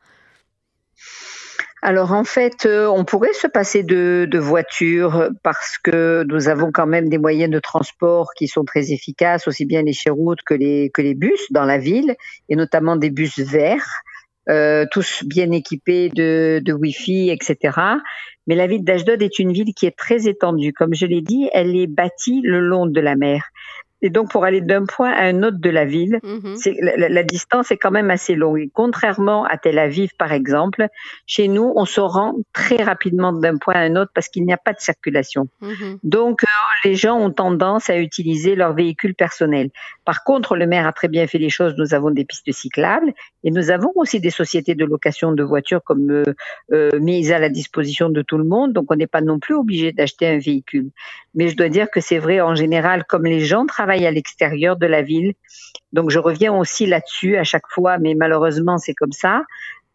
Alors 1.81 2.11
en 2.11 2.25
fait, 2.25 2.65
euh, 2.65 2.87
on 2.87 3.05
pourrait 3.05 3.33
se 3.33 3.47
passer 3.47 3.83
de, 3.83 4.27
de 4.29 4.39
voitures 4.39 5.29
parce 5.43 5.77
que 5.77 6.25
nous 6.27 6.49
avons 6.49 6.71
quand 6.73 6.87
même 6.87 7.07
des 7.07 7.17
moyens 7.17 7.51
de 7.51 7.59
transport 7.59 8.31
qui 8.37 8.47
sont 8.47 8.65
très 8.65 8.91
efficaces, 8.91 9.47
aussi 9.47 9.65
bien 9.65 9.81
les 9.81 9.93
chéroutes 9.93 10.41
que 10.45 10.53
les, 10.53 10.89
que 10.93 11.01
les 11.01 11.15
bus 11.15 11.51
dans 11.51 11.63
la 11.63 11.77
ville, 11.77 12.15
et 12.49 12.57
notamment 12.57 12.97
des 12.97 13.09
bus 13.09 13.39
verts, 13.39 13.87
euh, 14.49 14.85
tous 14.91 15.23
bien 15.25 15.51
équipés 15.51 16.09
de, 16.09 16.61
de 16.63 16.73
Wi-Fi, 16.73 17.29
etc. 17.29 17.77
Mais 18.47 18.55
la 18.55 18.67
ville 18.67 18.83
d'Ashdod 18.83 19.21
est 19.21 19.39
une 19.39 19.53
ville 19.53 19.73
qui 19.73 19.85
est 19.85 19.95
très 19.95 20.27
étendue. 20.27 20.73
Comme 20.73 20.93
je 20.93 21.05
l'ai 21.05 21.21
dit, 21.21 21.49
elle 21.53 21.75
est 21.77 21.87
bâtie 21.87 22.41
le 22.43 22.59
long 22.59 22.87
de 22.87 22.99
la 22.99 23.15
mer. 23.15 23.43
Et 24.01 24.09
donc, 24.09 24.31
pour 24.31 24.45
aller 24.45 24.61
d'un 24.61 24.85
point 24.85 25.11
à 25.11 25.23
un 25.23 25.43
autre 25.43 25.57
de 25.59 25.69
la 25.69 25.85
ville, 25.85 26.19
mhm. 26.23 26.55
la, 26.95 27.23
distance 27.23 27.71
est 27.71 27.77
quand 27.77 27.91
même 27.91 28.09
assez 28.09 28.35
longue. 28.35 28.59
Et 28.59 28.69
contrairement 28.73 29.45
à 29.45 29.57
Tel 29.57 29.77
Aviv, 29.77 30.11
par 30.17 30.31
exemple, 30.31 30.87
chez 31.25 31.47
nous, 31.47 31.73
on 31.75 31.85
se 31.85 31.99
rend 31.99 32.35
très 32.53 32.81
rapidement 32.83 33.33
d'un 33.33 33.57
point 33.57 33.75
à 33.75 33.79
un 33.79 33.95
autre 33.95 34.11
parce 34.13 34.29
qu'il 34.29 34.45
n'y 34.45 34.53
a 34.53 34.57
pas 34.57 34.73
de 34.73 34.79
circulation. 34.79 35.47
Mhm. 35.61 35.99
Donc, 36.03 36.43
euh, 36.43 36.47
les 36.85 36.95
gens 36.95 37.17
ont 37.17 37.31
tendance 37.31 37.89
à 37.89 37.97
utiliser 37.97 38.55
leur 38.55 38.73
véhicule 38.73 39.15
personnel. 39.15 39.69
Par 40.05 40.23
contre, 40.23 40.55
le 40.55 40.65
maire 40.65 40.87
a 40.87 40.93
très 40.93 41.07
bien 41.07 41.27
fait 41.27 41.37
les 41.37 41.49
choses. 41.49 41.75
Nous 41.77 41.93
avons 41.93 42.11
des 42.11 42.25
pistes 42.25 42.51
cyclables 42.51 43.13
et 43.43 43.51
nous 43.51 43.71
avons 43.71 43.91
aussi 43.95 44.19
des 44.19 44.29
sociétés 44.29 44.75
de 44.75 44.85
location 44.85 45.31
de 45.31 45.43
voitures 45.43 45.81
comme 45.83 46.11
euh, 46.11 46.23
euh, 46.71 46.99
mises 46.99 47.31
à 47.31 47.39
la 47.39 47.49
disposition 47.49 48.09
de 48.09 48.21
tout 48.21 48.37
le 48.37 48.43
monde. 48.43 48.73
Donc, 48.73 48.91
on 48.91 48.95
n'est 48.95 49.07
pas 49.07 49.21
non 49.21 49.39
plus 49.39 49.55
obligé 49.55 49.91
d'acheter 49.91 50.27
un 50.27 50.39
véhicule. 50.39 50.89
Mais 51.35 51.47
je 51.47 51.55
dois 51.55 51.69
dire 51.69 51.89
que 51.89 52.01
c'est 52.01 52.19
vrai 52.19 52.41
en 52.41 52.55
général, 52.55 53.05
comme 53.05 53.25
les 53.25 53.41
gens 53.41 53.65
travaillent 53.65 54.05
à 54.05 54.11
l'extérieur 54.11 54.77
de 54.77 54.87
la 54.87 55.01
ville. 55.01 55.33
Donc, 55.93 56.09
je 56.09 56.19
reviens 56.19 56.53
aussi 56.53 56.85
là-dessus 56.85 57.37
à 57.37 57.43
chaque 57.43 57.67
fois, 57.69 57.97
mais 57.97 58.13
malheureusement, 58.13 58.77
c'est 58.77 58.93
comme 58.93 59.13
ça. 59.13 59.43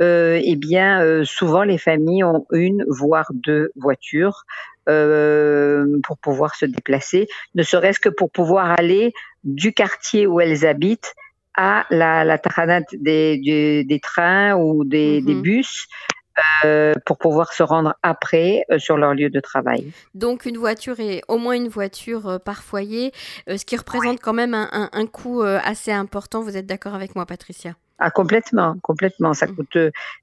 Euh, 0.03 0.41
eh 0.43 0.57
bien, 0.57 1.03
euh, 1.03 1.25
souvent 1.25 1.63
les 1.63 1.79
familles 1.79 2.25
ont 2.25 2.47
une 2.51 2.85
voire 2.89 3.31
deux 3.33 3.71
voitures 3.77 4.45
euh, 4.89 5.87
pour 6.05 6.19
pouvoir 6.19 6.57
se 6.57 6.67
déplacer, 6.67 7.29
ne 7.55 7.63
serait-ce 7.63 8.01
que 8.01 8.09
pour 8.09 8.31
pouvoir 8.31 8.75
aller 8.79 9.13
du 9.45 9.73
quartier 9.73 10.27
où 10.27 10.41
elles 10.41 10.67
habitent 10.67 11.15
à 11.55 11.87
la, 11.91 12.25
la 12.25 12.39
des, 12.93 13.85
des, 13.85 14.01
trains 14.01 14.55
ou 14.55 14.85
des, 14.85 15.21
des 15.21 15.35
mhm. 15.35 15.43
bus 15.43 15.89
euh, 16.65 16.95
pour 17.07 17.17
pouvoir 17.19 17.53
se 17.53 17.63
rendre 17.63 17.95
après 18.03 18.65
euh, 18.73 18.81
sur 18.81 18.97
leur 18.97 19.15
lieu 19.15 19.31
de 19.31 19.39
travail. 19.39 19.93
Donc 20.15 20.47
une 20.47 20.57
voiture 20.57 20.99
et 20.99 21.23
au 21.29 21.39
moins 21.39 21.55
une 21.55 21.69
voiture 21.69 22.29
euh, 22.29 22.39
par 22.41 22.65
foyer, 22.65 23.13
ce 23.47 23.65
qui 23.65 23.77
représente 23.77 24.19
quand 24.21 24.33
même 24.33 24.53
un, 24.53 24.91
un, 24.93 25.07
coût 25.07 25.43
assez 25.43 25.93
important. 25.93 26.43
Vous 26.43 26.57
êtes 26.57 26.67
d'accord 26.67 26.95
avec 26.95 27.15
moi, 27.15 27.25
Patricia? 27.25 27.75
Ah 28.01 28.11
complètement, 28.11 28.75
complètement. 28.83 29.33
Ça 29.33 29.47
mmh. 29.47 29.55
coûte. 29.55 29.79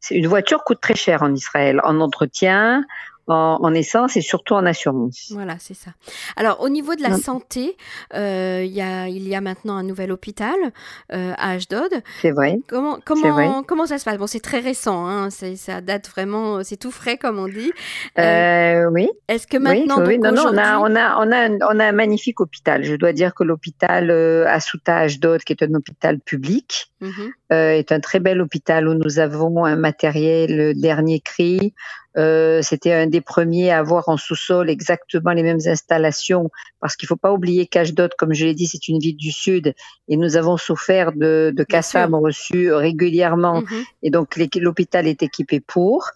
Une 0.09 0.27
voiture 0.27 0.65
coûte 0.65 0.81
très 0.81 0.95
cher 0.95 1.23
en 1.23 1.33
Israël 1.33 1.79
en 1.85 2.01
entretien, 2.01 2.83
en, 3.31 3.73
essence 3.73 4.17
et 4.17 4.21
surtout 4.21 4.53
en 4.53 4.65
assurance. 4.65 5.31
Voilà, 5.31 5.55
c'est 5.59 5.73
ça. 5.73 5.91
Alors, 6.35 6.61
au 6.61 6.69
niveau 6.69 6.95
de 6.95 7.01
la 7.01 7.17
santé, 7.17 7.77
euh, 8.13 8.63
y 8.65 8.81
a, 8.81 9.07
il 9.07 9.27
y 9.27 9.35
a 9.35 9.41
maintenant 9.41 9.75
un 9.75 9.83
nouvel 9.83 10.11
hôpital 10.11 10.55
euh, 11.13 11.33
à 11.37 11.51
Ashdod. 11.51 11.91
C'est 12.21 12.31
vrai. 12.31 12.59
Comment, 12.67 12.99
comment, 13.03 13.63
comment 13.63 13.85
ça 13.85 13.97
se 13.97 14.05
passe? 14.05 14.17
Bon, 14.17 14.27
c'est 14.27 14.39
très 14.39 14.59
récent, 14.59 15.07
hein, 15.07 15.29
ça 15.29 15.81
date 15.81 16.09
vraiment, 16.09 16.63
c'est 16.63 16.77
tout 16.77 16.91
frais, 16.91 17.17
comme 17.17 17.39
on 17.39 17.47
dit. 17.47 17.71
Euh, 18.19 18.85
oui. 18.91 19.09
Est-ce 19.27 19.47
que 19.47 19.57
maintenant, 19.57 20.03
oui, 20.05 20.19
non, 20.19 20.31
non, 20.31 20.43
on, 20.47 20.57
a, 20.57 20.77
on, 20.79 20.95
a, 20.95 21.25
on, 21.25 21.31
a 21.31 21.37
un, 21.37 21.57
on 21.69 21.79
a 21.79 21.85
un 21.85 21.91
magnifique 21.91 22.39
hôpital. 22.41 22.83
Je 22.83 22.95
dois 22.95 23.13
dire 23.13 23.33
que 23.33 23.43
l'hôpital 23.43 24.11
à 24.11 24.59
Souta 24.59 24.97
Ashdod, 24.97 25.43
qui 25.43 25.53
est 25.53 25.63
un 25.63 25.73
hôpital 25.73 26.19
public, 26.19 26.91
mhm. 27.01 27.31
Est 27.51 27.91
un 27.91 27.99
très 27.99 28.19
bel 28.19 28.41
hôpital 28.41 28.87
où 28.87 28.93
nous 28.93 29.19
avons 29.19 29.65
un 29.65 29.75
matériel 29.75 30.73
dernier 30.79 31.19
cri, 31.19 31.73
euh, 32.17 32.61
c'était 32.61 32.91
un 32.91 33.07
des 33.07 33.21
premiers 33.21 33.71
à 33.71 33.79
avoir 33.79 34.09
en 34.09 34.17
sous-sol 34.17 34.69
exactement 34.69 35.31
les 35.31 35.43
mêmes 35.43 35.61
installations, 35.65 36.49
parce 36.79 36.95
qu'il 36.95 37.05
ne 37.05 37.09
faut 37.09 37.15
pas 37.15 37.31
oublier 37.31 37.67
qu'Ashdod, 37.67 38.11
comme 38.17 38.33
je 38.33 38.45
l'ai 38.45 38.53
dit, 38.53 38.67
c'est 38.67 38.87
une 38.87 38.99
ville 38.99 39.15
du 39.15 39.31
Sud, 39.31 39.73
et 40.09 40.17
nous 40.17 40.35
avons 40.35 40.57
souffert 40.57 41.13
de, 41.13 41.53
de 41.55 41.63
Kassam 41.63 42.13
reçus 42.15 42.73
régulièrement, 42.73 43.61
mhm. 43.61 43.83
et 44.03 44.09
donc 44.09 44.37
l'hôpital 44.55 45.07
est 45.07 45.23
équipé 45.23 45.61
pour. 45.61 46.09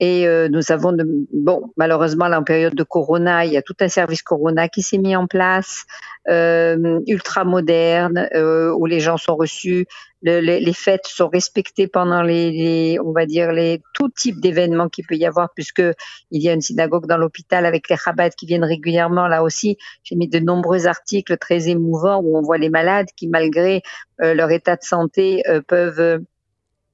Et 0.00 0.26
euh, 0.26 0.48
nous 0.48 0.72
avons, 0.72 0.92
de, 0.92 1.04
bon, 1.32 1.70
malheureusement, 1.76 2.28
là, 2.28 2.40
en 2.40 2.44
période 2.44 2.74
de 2.74 2.82
Corona, 2.82 3.44
il 3.44 3.52
y 3.52 3.56
a 3.56 3.62
tout 3.62 3.76
un 3.80 3.88
service 3.88 4.22
Corona 4.22 4.68
qui 4.68 4.82
s'est 4.82 4.98
mis 4.98 5.14
en 5.14 5.26
place, 5.26 5.84
euh, 6.28 7.00
ultra 7.06 7.44
moderne, 7.44 8.28
euh, 8.34 8.72
où 8.72 8.86
les 8.86 9.00
gens 9.00 9.16
sont 9.16 9.36
reçus, 9.36 9.86
le, 10.22 10.40
les, 10.40 10.60
les, 10.60 10.72
fêtes 10.72 11.06
sont 11.06 11.28
respectées 11.28 11.88
pendant 11.88 12.22
les, 12.22 12.50
les 12.52 12.98
on 13.00 13.12
va 13.12 13.26
dire, 13.26 13.52
les 13.52 13.82
tout 13.92 14.08
type 14.08 14.40
d'événements 14.40 14.88
qu'il 14.88 15.04
peut 15.06 15.16
y 15.16 15.26
avoir, 15.26 15.50
puisque 15.54 15.82
il 16.30 16.42
y 16.42 16.48
a 16.48 16.52
une 16.52 16.60
synagogue 16.60 17.06
dans 17.06 17.16
l'hôpital 17.16 17.66
avec 17.66 17.88
les 17.88 17.96
rabbats 17.96 18.30
qui 18.30 18.46
viennent 18.46 18.64
régulièrement. 18.64 19.26
Là 19.26 19.42
aussi, 19.42 19.78
j'ai 20.04 20.16
mis 20.16 20.28
de 20.28 20.38
nombreux 20.38 20.86
articles 20.86 21.36
très 21.38 21.68
émouvants 21.68 22.20
où 22.22 22.36
on 22.36 22.42
voit 22.42 22.58
les 22.58 22.70
malades 22.70 23.08
qui, 23.16 23.28
malgré 23.28 23.82
euh, 24.22 24.34
leur 24.34 24.50
état 24.50 24.76
de 24.76 24.84
santé, 24.84 25.42
euh, 25.48 25.60
peuvent 25.60 26.22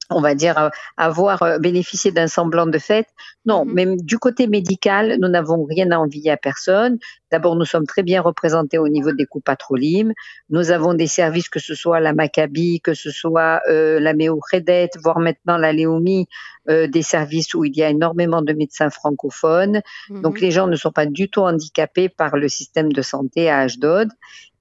on 0.09 0.21
va 0.21 0.35
dire, 0.35 0.57
euh, 0.57 0.69
avoir 0.97 1.43
euh, 1.43 1.59
bénéficié 1.59 2.11
d'un 2.11 2.27
semblant 2.27 2.65
de 2.65 2.77
fête. 2.77 3.07
Non, 3.45 3.65
mhm. 3.65 3.73
même 3.73 4.01
du 4.01 4.17
côté 4.17 4.47
médical, 4.47 5.17
nous 5.19 5.27
n'avons 5.27 5.63
rien 5.63 5.91
à 5.91 5.97
envier 5.97 6.31
à 6.31 6.37
personne. 6.37 6.97
D'abord, 7.31 7.55
nous 7.55 7.65
sommes 7.65 7.85
très 7.85 8.01
bien 8.01 8.21
représentés 8.21 8.79
au 8.79 8.87
niveau 8.87 9.11
des 9.11 9.25
coupes 9.25 9.43
patrolimes. 9.43 10.13
Nous 10.49 10.71
avons 10.71 10.95
des 10.95 11.07
services, 11.07 11.47
que 11.47 11.59
ce 11.59 11.75
soit 11.75 11.99
la 11.99 12.13
Maccabi, 12.13 12.81
que 12.81 12.93
ce 12.93 13.11
soit 13.11 13.61
euh, 13.69 13.99
la 13.99 14.13
Méo-Redet, 14.13 14.89
voire 15.03 15.19
maintenant 15.19 15.57
la 15.57 15.71
Léomi, 15.71 16.27
euh, 16.69 16.87
des 16.87 17.03
services 17.03 17.53
où 17.53 17.63
il 17.65 17.75
y 17.75 17.83
a 17.83 17.89
énormément 17.89 18.41
de 18.41 18.53
médecins 18.53 18.89
francophones. 18.89 19.81
Donc, 20.09 20.35
mhm. 20.35 20.41
les 20.41 20.51
gens 20.51 20.67
ne 20.67 20.75
sont 20.75 20.91
pas 20.91 21.05
du 21.05 21.29
tout 21.29 21.41
handicapés 21.41 22.09
par 22.09 22.35
le 22.35 22.49
système 22.49 22.91
de 22.91 23.01
santé 23.01 23.49
à 23.49 23.59
Ashdod. 23.59 24.09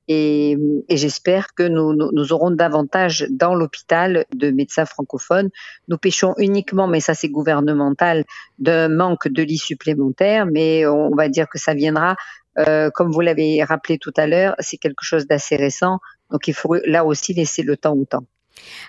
Et, 0.09 0.57
j'espère 0.89 1.55
que 1.55 1.63
nous, 1.63 2.33
aurons 2.33 2.51
davantage 2.51 3.27
dans 3.31 3.55
l'hôpital 3.55 4.25
de 4.35 4.51
médecins 4.51 4.87
francophones. 4.87 5.51
Nous 5.89 5.99
pêchons 5.99 6.35
uniquement, 6.39 6.89
mais 6.89 7.01
ça 7.01 7.15
c'est 7.15 7.29
gouvernemental, 7.29 8.25
d'un 8.59 8.89
manque 8.89 9.29
de 9.29 9.43
lits 9.43 9.59
supplémentaires, 9.59 10.47
mais 10.47 10.87
on 10.87 11.15
va 11.15 11.29
dire 11.29 11.49
que 11.49 11.59
ça 11.59 11.75
viendra, 11.75 12.17
euh, 12.59 12.91
comme 12.91 13.13
vous 13.13 13.21
l'avez 13.21 13.63
rappelé 13.63 13.99
tout 13.99 14.15
à 14.17 14.27
l'heure, 14.27 14.55
c'est 14.59 14.79
quelque 14.79 15.05
chose 15.05 15.27
d'assez 15.27 15.57
récent. 15.57 15.99
Donc 16.31 16.49
il 16.49 16.55
faut 16.55 16.75
là 16.87 17.05
aussi 17.05 17.35
laisser 17.35 17.63
le 17.63 17.77
temps 17.77 17.95
au 17.95 18.05
temps. 18.05 18.25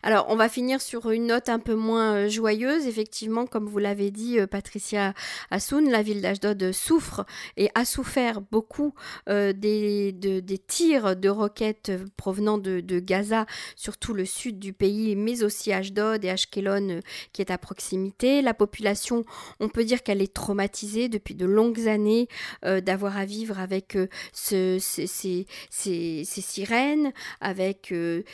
Alors, 0.03 0.27
on 0.29 0.35
va 0.35 0.49
finir 0.49 0.81
sur 0.81 1.11
une 1.11 1.27
note 1.27 1.49
un 1.49 1.59
peu 1.59 1.75
moins 1.75 2.15
euh, 2.15 2.29
joyeuse. 2.29 2.87
Effectivement, 2.87 3.45
comme 3.45 3.67
vous 3.67 3.79
l'avez 3.79 4.11
dit, 4.11 4.39
euh, 4.39 4.47
Patricia 4.47 5.13
Assoun, 5.51 5.89
la 5.89 6.01
ville 6.01 6.21
d'Ashdod 6.21 6.71
souffre 6.71 7.25
et 7.57 7.69
a 7.75 7.85
souffert 7.85 8.41
beaucoup 8.41 8.93
euh, 9.27 9.53
des, 9.53 10.15
tirs 10.67 11.15
de 11.15 11.29
roquettes 11.29 11.91
provenant 12.17 12.57
de, 12.57 12.99
Gaza, 12.99 13.45
surtout 13.75 14.13
le 14.13 14.25
sud 14.25 14.59
du 14.59 14.73
pays, 14.73 15.15
mais 15.15 15.43
aussi 15.43 15.71
Ashdod 15.71 16.25
et 16.25 16.29
Ashkelon 16.29 17.01
qui 17.33 17.41
est 17.41 17.51
à 17.51 17.57
proximité. 17.57 18.41
La 18.41 18.53
population, 18.53 19.23
on 19.59 19.69
peut 19.69 19.83
dire 19.83 20.03
qu'elle 20.03 20.21
est 20.21 20.33
traumatisée 20.33 21.09
depuis 21.09 21.35
de 21.35 21.45
longues 21.45 21.87
années 21.87 22.27
d'avoir 22.63 23.17
à 23.17 23.25
vivre 23.25 23.59
avec 23.59 23.97
ces, 24.33 24.79
sirènes, 24.79 25.45
avec 27.41 27.93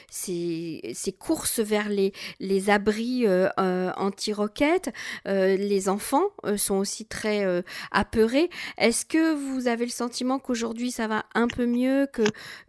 ces, 0.09 0.81
ces 0.93 1.11
course 1.25 1.59
vers 1.59 1.89
les, 1.89 2.69
abris 2.69 3.25
euh, 3.25 3.49
euh, 3.59 3.91
anti-roquettes. 3.97 4.91
Euh, 5.27 5.55
les 5.57 5.89
enfants 5.89 6.25
sont 6.57 6.75
aussi 6.75 7.05
très 7.05 7.63
apeurés. 7.91 8.49
Est-ce 8.77 9.05
que 9.05 9.33
vous 9.33 9.67
avez 9.67 9.85
le 9.85 9.91
sentiment 9.91 10.39
qu'aujourd'hui 10.39 10.91
ça 10.91 11.07
va 11.07 11.25
un 11.33 11.47
peu 11.47 11.65
mieux, 11.65 12.07
que, 12.11 12.23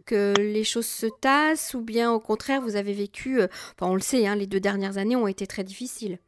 que 0.05 0.33
les 0.37 0.63
choses 0.63 0.87
se 0.87 1.07
tassent, 1.21 1.73
ou 1.73 1.81
bien 1.81 2.11
au 2.11 2.19
contraire 2.19 2.61
vous 2.61 2.75
avez 2.75 2.93
vécu, 2.93 3.39
on 3.81 3.95
le 3.95 4.01
sait, 4.01 4.25
hein, 4.25 4.35
les 4.35 4.47
deux 4.47 4.59
dernières 4.59 4.97
années 4.97 5.15
ont 5.15 5.27
été 5.27 5.45
très 5.45 5.63
difficiles? 5.63 6.19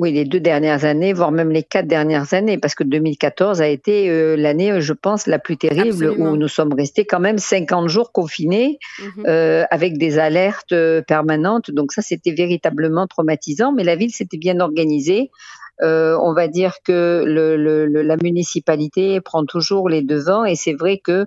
Oui, 0.00 0.12
les 0.12 0.24
deux 0.24 0.40
dernières 0.40 0.86
années, 0.86 1.12
voire 1.12 1.30
même 1.30 1.50
les 1.50 1.62
quatre 1.62 1.86
dernières 1.86 2.32
années, 2.32 2.56
parce 2.56 2.74
que 2.74 2.84
2014 2.84 3.60
a 3.60 3.68
été 3.68 4.08
euh, 4.08 4.34
l'année, 4.34 4.80
je 4.80 4.94
pense, 4.94 5.26
la 5.26 5.38
plus 5.38 5.58
terrible 5.58 6.14
où 6.18 6.36
nous 6.38 6.48
sommes 6.48 6.72
restés 6.72 7.04
quand 7.04 7.20
même 7.20 7.36
50 7.36 7.86
jours 7.86 8.10
confinés 8.10 8.78
mhm. 8.98 9.24
euh, 9.28 9.64
avec 9.70 9.98
des 9.98 10.18
alertes 10.18 10.72
euh, 10.72 11.02
permanentes. 11.02 11.70
Donc 11.70 11.92
ça, 11.92 12.00
c'était 12.00 12.32
véritablement 12.32 13.06
traumatisant, 13.06 13.72
mais 13.72 13.84
la 13.84 13.94
ville 13.94 14.10
s'était 14.10 14.38
bien 14.38 14.60
organisée. 14.60 15.30
on 15.82 16.32
va 16.32 16.48
dire 16.48 16.76
que 16.82 17.22
le, 17.26 17.84
la 17.86 18.16
municipalité 18.22 19.20
prend 19.20 19.44
toujours 19.44 19.90
les 19.90 20.00
devants 20.00 20.46
et 20.46 20.56
c'est 20.56 20.72
vrai 20.72 20.96
que 20.96 21.26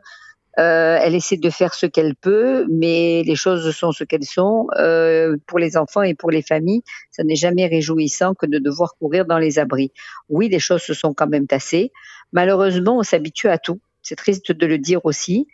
euh, 0.59 0.97
elle 1.01 1.15
essaie 1.15 1.37
de 1.37 1.49
faire 1.49 1.73
ce 1.73 1.85
qu'elle 1.85 2.15
peut, 2.15 2.65
mais 2.69 3.23
les 3.25 3.35
choses 3.35 3.75
sont 3.75 3.91
ce 3.91 4.03
qu'elles 4.03 4.25
sont. 4.25 4.67
Euh, 4.77 5.35
pour 5.47 5.59
les 5.59 5.77
enfants 5.77 6.03
et 6.03 6.13
pour 6.13 6.29
les 6.29 6.41
familles, 6.41 6.83
ça 7.11 7.23
n'est 7.23 7.35
jamais 7.35 7.65
réjouissant 7.67 8.33
que 8.35 8.45
de 8.45 8.59
devoir 8.59 8.95
courir 8.99 9.25
dans 9.25 9.39
les 9.39 9.57
abris. 9.57 9.91
Oui, 10.29 10.49
les 10.49 10.59
choses 10.59 10.81
se 10.81 10.93
sont 10.93 11.13
quand 11.13 11.27
même 11.27 11.47
tassées. 11.47 11.91
Malheureusement, 12.31 12.97
on 12.99 13.03
s'habitue 13.03 13.49
à 13.49 13.57
tout. 13.57 13.79
C'est 14.01 14.15
triste 14.15 14.51
de 14.51 14.65
le 14.65 14.77
dire 14.77 15.05
aussi. 15.05 15.47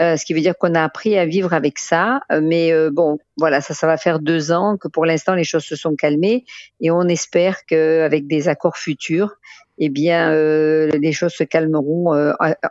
Euh, 0.00 0.16
ce 0.16 0.24
qui 0.24 0.32
veut 0.32 0.40
dire 0.40 0.56
qu'on 0.56 0.74
a 0.74 0.82
appris 0.82 1.18
à 1.18 1.26
vivre 1.26 1.52
avec 1.52 1.78
ça. 1.78 2.20
Euh, 2.32 2.40
mais 2.42 2.72
euh, 2.72 2.90
bon, 2.90 3.18
voilà, 3.36 3.60
ça, 3.60 3.74
ça 3.74 3.86
va 3.86 3.98
faire 3.98 4.18
deux 4.18 4.50
ans 4.50 4.78
que 4.78 4.88
pour 4.88 5.04
l'instant 5.04 5.34
les 5.34 5.44
choses 5.44 5.64
se 5.64 5.76
sont 5.76 5.94
calmées 5.94 6.44
et 6.80 6.90
on 6.90 7.02
espère 7.02 7.66
qu'avec 7.66 8.26
des 8.26 8.48
accords 8.48 8.78
futurs, 8.78 9.34
eh 9.82 9.88
bien, 9.88 10.30
les 10.30 11.12
choses 11.12 11.32
se 11.32 11.42
calmeront 11.42 12.14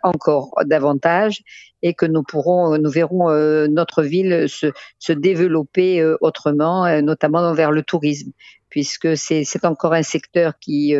encore 0.03 0.53
davantage 0.65 1.41
et 1.81 1.95
que 1.95 2.05
nous 2.05 2.21
pourrons, 2.21 2.77
nous 2.77 2.89
verrons 2.91 3.31
notre 3.67 4.03
ville 4.03 4.47
se, 4.47 4.67
se 4.99 5.13
développer 5.13 6.05
autrement, 6.21 7.01
notamment 7.01 7.51
vers 7.55 7.71
le 7.71 7.81
tourisme, 7.81 8.31
puisque 8.69 9.17
c'est 9.17 9.65
encore 9.65 9.93
un 9.93 10.03
secteur 10.03 10.53
qui 10.59 10.93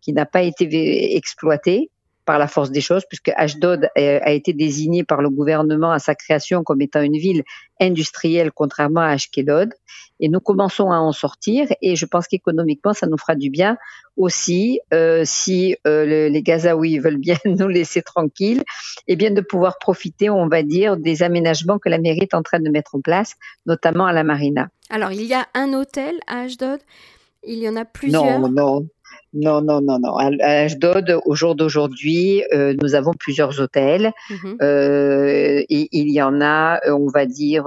qui 0.00 0.12
n'a 0.12 0.26
pas 0.26 0.42
été 0.42 1.16
exploité 1.16 1.91
par 2.24 2.38
la 2.38 2.46
force 2.46 2.70
des 2.70 2.80
choses, 2.80 3.02
puisque 3.08 3.30
Ashdod 3.36 3.88
a 3.96 4.32
été 4.32 4.52
désigné 4.52 5.04
par 5.04 5.22
le 5.22 5.30
gouvernement 5.30 5.90
à 5.90 5.98
sa 5.98 6.14
création 6.14 6.62
comme 6.62 6.80
étant 6.80 7.02
une 7.02 7.16
ville 7.16 7.42
industrielle, 7.80 8.52
contrairement 8.52 9.00
à 9.00 9.08
Ashkelod. 9.08 9.72
Et 10.20 10.28
nous 10.28 10.38
commençons 10.38 10.92
à 10.92 10.98
en 10.98 11.10
sortir, 11.10 11.66
et 11.82 11.96
je 11.96 12.06
pense 12.06 12.28
qu'économiquement, 12.28 12.92
ça 12.92 13.08
nous 13.08 13.18
fera 13.18 13.34
du 13.34 13.50
bien 13.50 13.76
aussi, 14.16 14.78
euh, 14.94 15.22
si 15.24 15.76
euh, 15.86 16.28
les 16.28 16.42
Gazaouis 16.42 16.98
veulent 16.98 17.18
bien 17.18 17.36
nous 17.44 17.66
laisser 17.66 18.02
tranquilles, 18.02 18.62
et 19.08 19.16
bien 19.16 19.32
de 19.32 19.40
pouvoir 19.40 19.78
profiter, 19.78 20.30
on 20.30 20.46
va 20.46 20.62
dire, 20.62 20.96
des 20.96 21.22
aménagements 21.24 21.78
que 21.78 21.88
la 21.88 21.98
mairie 21.98 22.20
est 22.22 22.34
en 22.34 22.42
train 22.42 22.60
de 22.60 22.70
mettre 22.70 22.94
en 22.94 23.00
place, 23.00 23.34
notamment 23.66 24.06
à 24.06 24.12
la 24.12 24.22
marina. 24.22 24.68
Alors, 24.90 25.10
il 25.10 25.24
y 25.24 25.34
a 25.34 25.48
un 25.54 25.72
hôtel 25.72 26.20
à 26.28 26.42
Ashdod, 26.42 26.80
il 27.44 27.58
y 27.58 27.68
en 27.68 27.74
a 27.74 27.84
plusieurs? 27.84 28.38
Non, 28.38 28.48
non. 28.48 28.86
Non, 29.34 29.62
non, 29.62 29.80
non, 29.80 29.98
non. 29.98 30.16
À 30.16 30.30
Ashdod, 30.64 31.18
au 31.24 31.34
jour 31.34 31.54
d'aujourd'hui, 31.54 32.44
euh, 32.52 32.74
nous 32.82 32.94
avons 32.94 33.12
plusieurs 33.12 33.60
hôtels. 33.60 34.12
Mhm. 34.28 34.56
Euh, 34.60 35.62
et 35.68 35.88
il 35.92 36.10
y 36.10 36.20
en 36.20 36.40
a, 36.40 36.80
euh, 36.86 36.92
on 36.92 37.08
va 37.08 37.24
dire, 37.24 37.64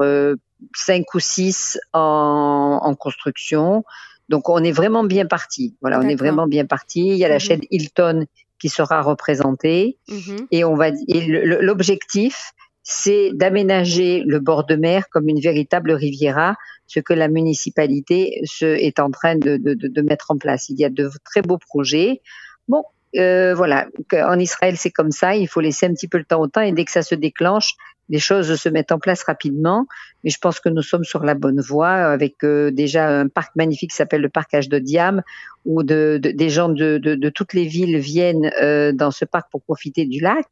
cinq 0.75 1.13
ou 1.15 1.19
six 1.19 1.79
en, 1.93 2.95
construction. 2.99 3.83
Donc, 4.29 4.49
on 4.49 4.63
est 4.63 4.71
vraiment 4.71 5.03
bien 5.03 5.25
parti. 5.25 5.75
Voilà, 5.81 5.99
on 5.99 6.07
est 6.07 6.15
vraiment 6.15 6.47
bien 6.47 6.65
parti. 6.65 7.07
Il 7.07 7.17
y 7.17 7.25
a 7.25 7.29
la 7.29 7.35
mhm. 7.35 7.39
chaîne 7.39 7.61
Hilton 7.71 8.25
qui 8.59 8.69
sera 8.69 9.01
représentée. 9.01 9.97
Mhm. 10.07 10.47
Et 10.51 10.63
on 10.63 10.75
va 10.75 10.91
l'objectif, 11.09 12.53
c'est 12.85 13.31
d'aménager 13.33 14.23
le 14.25 14.39
bord 14.39 14.63
de 14.65 14.75
mer 14.75 15.09
comme 15.09 15.27
une 15.27 15.41
véritable 15.41 15.91
riviera 15.91 16.55
ce 16.85 16.99
que 16.99 17.13
la 17.13 17.27
municipalité 17.27 18.39
se, 18.45 18.65
est 18.65 18.99
en 18.99 19.09
train 19.09 19.35
de, 19.35 19.57
de, 19.57 19.73
de, 19.73 20.01
mettre 20.03 20.29
en 20.29 20.37
place. 20.37 20.69
Il 20.69 20.79
y 20.79 20.85
a 20.85 20.89
de 20.89 21.09
très 21.25 21.41
beaux 21.41 21.57
projets. 21.57 22.21
Bon, 22.67 22.83
euh, 23.17 23.55
voilà, 23.55 23.87
en 24.13 24.39
Israël 24.39 24.77
c'est 24.77 24.91
comme 24.91 25.11
ça, 25.11 25.35
il 25.35 25.47
faut 25.47 25.61
laisser 25.61 25.87
un 25.87 25.93
petit 25.93 26.07
peu 26.07 26.19
le 26.19 26.25
temps 26.25 26.39
au 26.39 26.47
temps 26.47 26.61
et 26.61 26.71
dès 26.73 26.85
que 26.85 26.91
ça 26.91 27.01
se 27.01 27.15
déclenche, 27.15 27.73
les 28.09 28.19
choses 28.19 28.55
se 28.55 28.69
mettent 28.69 28.91
en 28.91 28.99
place 28.99 29.23
rapidement. 29.23 29.87
Mais 30.23 30.29
je 30.29 30.37
pense 30.39 30.59
que 30.59 30.69
nous 30.69 30.81
sommes 30.81 31.03
sur 31.03 31.23
la 31.23 31.33
bonne 31.33 31.61
voie 31.61 31.91
avec 31.91 32.43
euh, 32.43 32.71
déjà 32.71 33.07
un 33.07 33.27
parc 33.27 33.55
magnifique 33.55 33.91
qui 33.91 33.95
s'appelle 33.95 34.21
le 34.21 34.29
parc 34.29 34.53
H 34.53 34.69
de 34.69 34.79
Diam, 34.79 35.21
où 35.65 35.83
de, 35.83 36.19
de, 36.21 36.31
des 36.31 36.49
gens 36.49 36.69
de, 36.69 36.97
de, 36.97 37.29
toutes 37.29 37.53
les 37.53 37.65
villes 37.65 37.97
viennent 37.97 38.51
euh, 38.61 38.91
dans 38.91 39.11
ce 39.11 39.25
parc 39.25 39.49
pour 39.51 39.61
profiter 39.61 40.05
du 40.05 40.19
lac. 40.19 40.47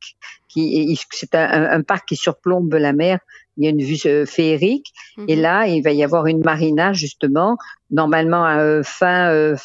Qui 0.48 1.00
c'est 1.12 1.36
un, 1.36 1.72
un, 1.72 1.82
parc 1.82 2.08
qui 2.08 2.16
surplombe 2.16 2.74
la 2.74 2.94
mer. 2.94 3.20
Il 3.58 3.64
y 3.64 3.68
a 3.68 3.70
une 3.70 3.84
vue 3.84 3.98
euh, 4.06 4.26
féerique. 4.26 4.94
Et 5.28 5.36
mhm. 5.36 5.42
là, 5.42 5.68
il 5.68 5.82
va 5.82 5.92
y 5.92 6.04
avoir 6.04 6.28
une 6.28 6.44
marina 6.44 6.94
justement. 6.94 7.58
Normalement, 7.92 8.82
fin, 8.84 9.56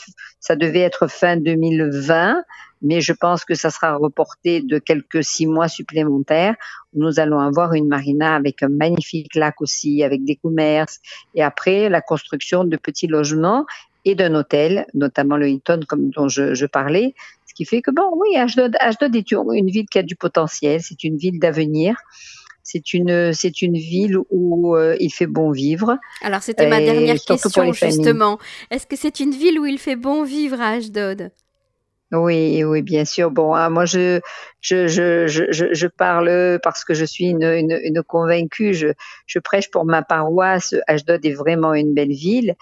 ça 0.41 0.55
devait 0.55 0.81
être 0.81 1.07
fin 1.07 1.39
2020 1.39 2.43
mais 2.83 3.01
je 3.01 3.13
pense 3.13 3.45
que 3.45 3.55
ça 3.55 3.71
sera 3.71 3.97
reporté 3.97 4.61
de 4.61 4.79
quelques 4.79 5.25
six 5.25 5.47
mois 5.47 5.69
supplémentaires. 5.69 6.55
Nous 6.95 7.21
allons 7.21 7.41
avoir 7.41 7.75
une 7.75 7.89
marina 7.89 8.35
avec 8.35 8.63
un 8.63 8.69
magnifique 8.69 9.35
lac 9.35 9.61
aussi, 9.61 10.03
avec 10.03 10.25
des 10.25 10.37
commerces, 10.37 11.01
et 11.35 11.43
après 11.43 11.89
la 11.89 12.01
construction 12.01 12.65
de 12.65 12.77
petits 12.77 13.07
logements 13.07 13.67
et 14.05 14.15
d'un 14.15 14.35
hôtel, 14.35 14.87
notamment 14.95 15.37
le 15.37 15.49
Hilton, 15.49 15.81
comme 15.87 16.11
dont 16.11 16.29
je, 16.29 16.67
parlais. 16.67 17.15
Ce 17.47 17.55
qui 17.55 17.65
fait 17.65 17.83
que 17.83 17.91
bon, 17.91 18.11
oui, 18.15 18.37
Ashdod, 18.37 18.77
Ashdod 18.81 19.15
est 19.17 19.33
une 19.33 19.71
ville 19.71 19.87
qui 19.91 19.99
a 19.99 20.03
du 20.03 20.17
potentiel. 20.17 20.81
C'est 20.83 21.05
une 21.05 21.17
ville 21.17 21.39
d'avenir. 21.39 21.97
C'est 22.63 22.93
une, 22.93 23.33
c'est 23.33 23.63
une 23.63 23.79
ville 23.79 24.19
où 24.31 24.77
euh, 24.77 24.95
il 25.01 25.11
fait 25.11 25.27
bon 25.27 25.51
vivre. 25.51 25.97
Alors, 26.23 26.43
c'était 26.43 26.69
ma 26.69 26.81
dernière 26.81 27.17
question, 27.17 27.73
justement. 27.73 28.39
Est-ce 28.71 28.87
que 28.87 28.95
c'est 28.95 29.21
une 29.21 29.31
ville 29.31 29.59
où 29.59 29.65
il 29.65 29.79
fait 29.79 29.97
bon 29.97 30.23
vivre 30.23 30.61
à 30.61 30.73
Ashdod 30.73 31.31
oui, 32.13 32.65
oui, 32.65 32.83
bien 32.83 33.05
sûr. 33.05 33.31
Bon, 33.31 33.53
ah, 33.55 33.69
moi, 33.69 33.85
je, 33.85 34.21
je, 34.61 34.89
je, 34.89 35.27
je, 35.27 35.73
je 35.73 35.87
parle 35.87 36.59
parce 36.63 36.85
que 36.85 36.95
je 36.95 37.05
suis 37.05 37.27
une, 37.27 37.43
une, 37.43 37.79
une 37.83 38.03
convaincue. 38.03 38.75
Je, 38.75 38.89
je 39.27 39.39
prêche 39.39 39.71
pour 39.71 39.85
ma 39.85 40.03
paroisse. 40.03 40.75
Ashdod 40.87 41.25
est 41.25 41.35
vraiment 41.35 41.75
une 41.75 41.95
belle 41.95 42.13
ville. 42.13 42.55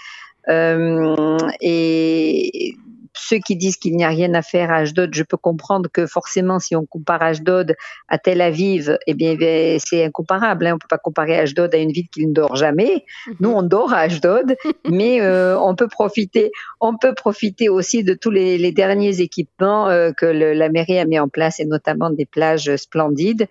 Euh, 0.48 1.38
et 1.60 2.74
ceux 3.18 3.38
qui 3.38 3.56
disent 3.56 3.76
qu'il 3.76 3.96
n'y 3.96 4.04
a 4.04 4.08
rien 4.08 4.34
à 4.34 4.42
faire 4.42 4.70
à 4.70 4.76
Ashdod, 4.76 5.14
je 5.14 5.22
peux 5.22 5.36
comprendre 5.36 5.88
que 5.92 6.06
forcément, 6.06 6.58
si 6.58 6.76
on 6.76 6.86
compare 6.86 7.22
Ashdod 7.22 7.74
à 8.08 8.18
Tel 8.18 8.40
Aviv, 8.40 8.98
eh 9.06 9.14
bien, 9.14 9.36
eh 9.40 9.78
c'est 9.84 10.04
incomparable. 10.04 10.66
Hein. 10.66 10.72
On 10.72 10.74
ne 10.74 10.78
peut 10.78 10.88
pas 10.88 10.98
comparer 10.98 11.38
Ashdod 11.38 11.74
à 11.74 11.78
une 11.78 11.92
ville 11.92 12.08
qui 12.12 12.26
ne 12.26 12.32
dort 12.32 12.56
jamais. 12.56 13.04
Mhm. 13.26 13.34
Nous, 13.40 13.50
on 13.50 13.62
dort 13.62 13.92
à 13.92 14.00
Ashdod, 14.00 14.56
mais 14.90 15.20
euh, 15.20 15.58
on 15.58 15.74
peut 15.74 15.88
profiter, 15.88 16.50
on 16.80 16.96
peut 16.96 17.14
profiter 17.14 17.68
aussi 17.68 18.04
de 18.04 18.14
tous 18.14 18.30
les, 18.30 18.72
derniers 18.72 19.20
équipements 19.20 19.88
euh, 19.88 20.12
que 20.12 20.26
la 20.26 20.68
mairie 20.68 20.98
a 20.98 21.04
mis 21.04 21.18
en 21.18 21.28
place, 21.28 21.60
et 21.60 21.64
notamment 21.64 22.10
des 22.10 22.26
plages 22.26 22.74
splendides. 22.76 23.48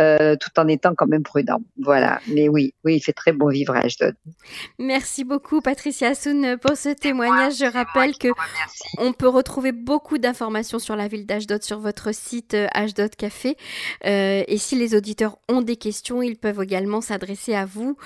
Euh, 0.00 0.34
tout 0.34 0.50
en 0.58 0.66
étant 0.66 0.92
quand 0.96 1.06
même 1.06 1.22
prudent. 1.22 1.60
Voilà. 1.80 2.20
Mais 2.26 2.48
oui, 2.48 2.74
oui, 2.84 2.96
il 2.96 3.00
fait 3.00 3.12
très 3.12 3.30
bon 3.30 3.46
vivre 3.48 3.76
à 3.76 3.80
Ashdod. 3.80 4.16
Merci 4.80 5.22
beaucoup, 5.22 5.60
Patricia 5.60 6.08
Assoun, 6.08 6.56
pour 6.58 6.76
ce 6.76 6.88
témoignage. 6.88 7.58
Je 7.58 7.72
rappelle 7.72 8.18
que 8.18 8.26
on 8.98 9.12
peut 9.12 9.28
retrouver 9.28 9.70
beaucoup 9.70 10.18
d'informations 10.18 10.80
sur 10.80 10.96
la 10.96 11.06
ville 11.06 11.26
d'Ashdod 11.26 11.62
sur 11.62 11.78
votre 11.78 12.12
site 12.12 12.54
euh, 12.54 12.66
Ashdod 12.72 13.14
Café. 13.14 13.56
Euh, 14.04 14.42
et 14.48 14.58
si 14.58 14.74
les 14.74 14.96
auditeurs 14.96 15.38
ont 15.48 15.62
des 15.62 15.76
questions, 15.76 16.22
ils 16.22 16.36
peuvent 16.36 16.60
également 16.60 17.00
s'adresser 17.00 17.54
à 17.54 17.64
vous 17.64 17.96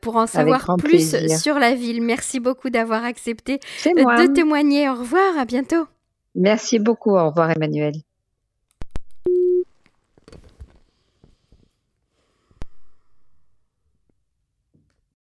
pour 0.00 0.16
en 0.16 0.26
savoir 0.26 0.76
plus 0.78 1.16
sur 1.38 1.58
la 1.58 1.74
ville. 1.74 2.00
Merci 2.00 2.40
beaucoup 2.40 2.70
d'avoir 2.70 3.04
accepté 3.04 3.60
de 3.84 4.32
témoigner. 4.32 4.88
Au 4.88 4.94
revoir, 4.94 5.36
à 5.38 5.44
bientôt. 5.44 5.86
Merci 6.34 6.78
beaucoup. 6.78 7.10
Au 7.10 7.28
revoir, 7.28 7.50
Emmanuel. 7.50 7.92